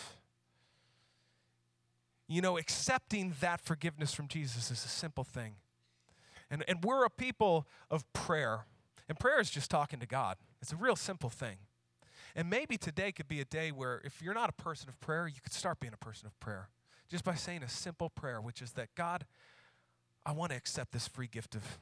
You 2.28 2.42
know, 2.42 2.58
accepting 2.58 3.34
that 3.40 3.62
forgiveness 3.62 4.14
from 4.14 4.28
Jesus 4.28 4.72
is 4.72 4.84
a 4.84 4.90
simple 4.90 5.24
thing. 5.24 5.56
And, 6.50 6.64
and 6.68 6.84
we're 6.84 7.06
a 7.06 7.10
people 7.10 7.68
of 7.90 8.12
prayer. 8.14 8.66
And 9.10 9.20
prayer 9.20 9.40
is 9.40 9.50
just 9.50 9.70
talking 9.70 10.00
to 10.00 10.06
God, 10.06 10.38
it's 10.62 10.72
a 10.72 10.78
real 10.78 10.96
simple 10.96 11.30
thing. 11.30 11.58
And 12.36 12.50
maybe 12.50 12.78
today 12.78 13.12
could 13.12 13.28
be 13.28 13.42
a 13.42 13.46
day 13.46 13.72
where 13.72 14.02
if 14.04 14.22
you're 14.22 14.34
not 14.34 14.50
a 14.50 14.54
person 14.54 14.90
of 14.90 15.00
prayer, 15.00 15.28
you 15.28 15.40
could 15.42 15.54
start 15.54 15.80
being 15.80 15.94
a 15.94 16.04
person 16.04 16.26
of 16.26 16.40
prayer 16.40 16.70
just 17.10 17.24
by 17.24 17.36
saying 17.36 17.62
a 17.62 17.70
simple 17.70 18.10
prayer, 18.10 18.42
which 18.42 18.60
is 18.60 18.72
that 18.72 18.90
God, 18.96 19.26
I 20.26 20.32
want 20.32 20.52
to 20.52 20.58
accept 20.58 20.92
this 20.92 21.08
free 21.08 21.28
gift 21.28 21.54
of 21.54 21.78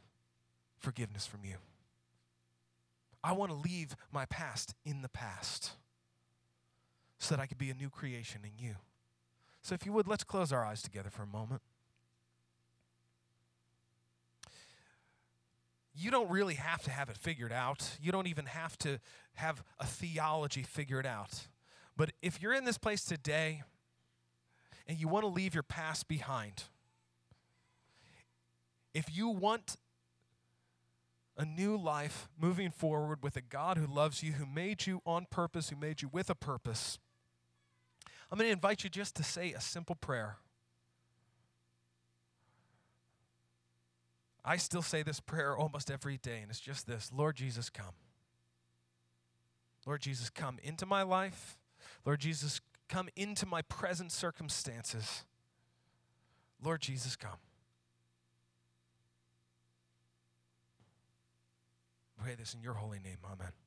forgiveness 0.77 1.25
from 1.25 1.45
you. 1.45 1.55
I 3.23 3.31
want 3.31 3.51
to 3.51 3.57
leave 3.57 3.95
my 4.11 4.25
past 4.25 4.73
in 4.83 5.03
the 5.03 5.09
past 5.09 5.71
so 7.17 7.35
that 7.35 7.41
I 7.41 7.45
could 7.45 7.59
be 7.59 7.69
a 7.69 7.73
new 7.73 7.89
creation 7.89 8.41
in 8.43 8.63
you. 8.63 8.75
So, 9.61 9.75
if 9.75 9.85
you 9.85 9.93
would, 9.93 10.07
let's 10.07 10.23
close 10.23 10.51
our 10.51 10.65
eyes 10.65 10.81
together 10.81 11.11
for 11.11 11.21
a 11.21 11.27
moment. 11.27 11.61
You 15.93 16.11
don't 16.11 16.29
really 16.29 16.55
have 16.55 16.81
to 16.83 16.91
have 16.91 17.09
it 17.09 17.17
figured 17.17 17.51
out. 17.51 17.97
You 18.01 18.11
don't 18.11 18.27
even 18.27 18.45
have 18.45 18.77
to 18.79 18.99
have 19.33 19.63
a 19.79 19.85
theology 19.85 20.63
figured 20.63 21.05
out. 21.05 21.47
But 21.97 22.11
if 22.21 22.41
you're 22.41 22.53
in 22.53 22.63
this 22.63 22.77
place 22.77 23.03
today 23.03 23.63
and 24.87 24.97
you 24.97 25.07
want 25.07 25.23
to 25.23 25.27
leave 25.27 25.53
your 25.53 25.63
past 25.63 26.07
behind, 26.07 26.63
if 28.93 29.15
you 29.15 29.29
want 29.29 29.77
a 31.37 31.45
new 31.45 31.77
life 31.77 32.29
moving 32.39 32.71
forward 32.71 33.23
with 33.23 33.35
a 33.35 33.41
God 33.41 33.77
who 33.77 33.85
loves 33.85 34.21
you, 34.21 34.33
who 34.33 34.45
made 34.45 34.85
you 34.85 35.01
on 35.05 35.25
purpose, 35.29 35.69
who 35.69 35.75
made 35.75 36.01
you 36.01 36.09
with 36.11 36.29
a 36.29 36.35
purpose, 36.35 36.99
I'm 38.31 38.37
going 38.37 38.47
to 38.47 38.53
invite 38.53 38.83
you 38.83 38.89
just 38.89 39.15
to 39.15 39.23
say 39.23 39.51
a 39.51 39.61
simple 39.61 39.95
prayer. 39.95 40.37
I 44.43 44.57
still 44.57 44.81
say 44.81 45.03
this 45.03 45.19
prayer 45.19 45.55
almost 45.55 45.91
every 45.91 46.17
day, 46.17 46.39
and 46.41 46.49
it's 46.49 46.59
just 46.59 46.87
this 46.87 47.11
Lord 47.15 47.35
Jesus, 47.35 47.69
come. 47.69 47.93
Lord 49.85 50.01
Jesus, 50.01 50.29
come 50.29 50.57
into 50.63 50.85
my 50.85 51.03
life. 51.03 51.57
Lord 52.05 52.19
Jesus, 52.19 52.61
come 52.87 53.09
into 53.15 53.45
my 53.45 53.61
present 53.63 54.11
circumstances. 54.11 55.25
Lord 56.63 56.81
Jesus, 56.81 57.15
come. 57.15 57.37
pray 62.21 62.35
this 62.35 62.53
in 62.53 62.61
your 62.61 62.75
holy 62.75 62.99
name. 62.99 63.17
Amen. 63.25 63.60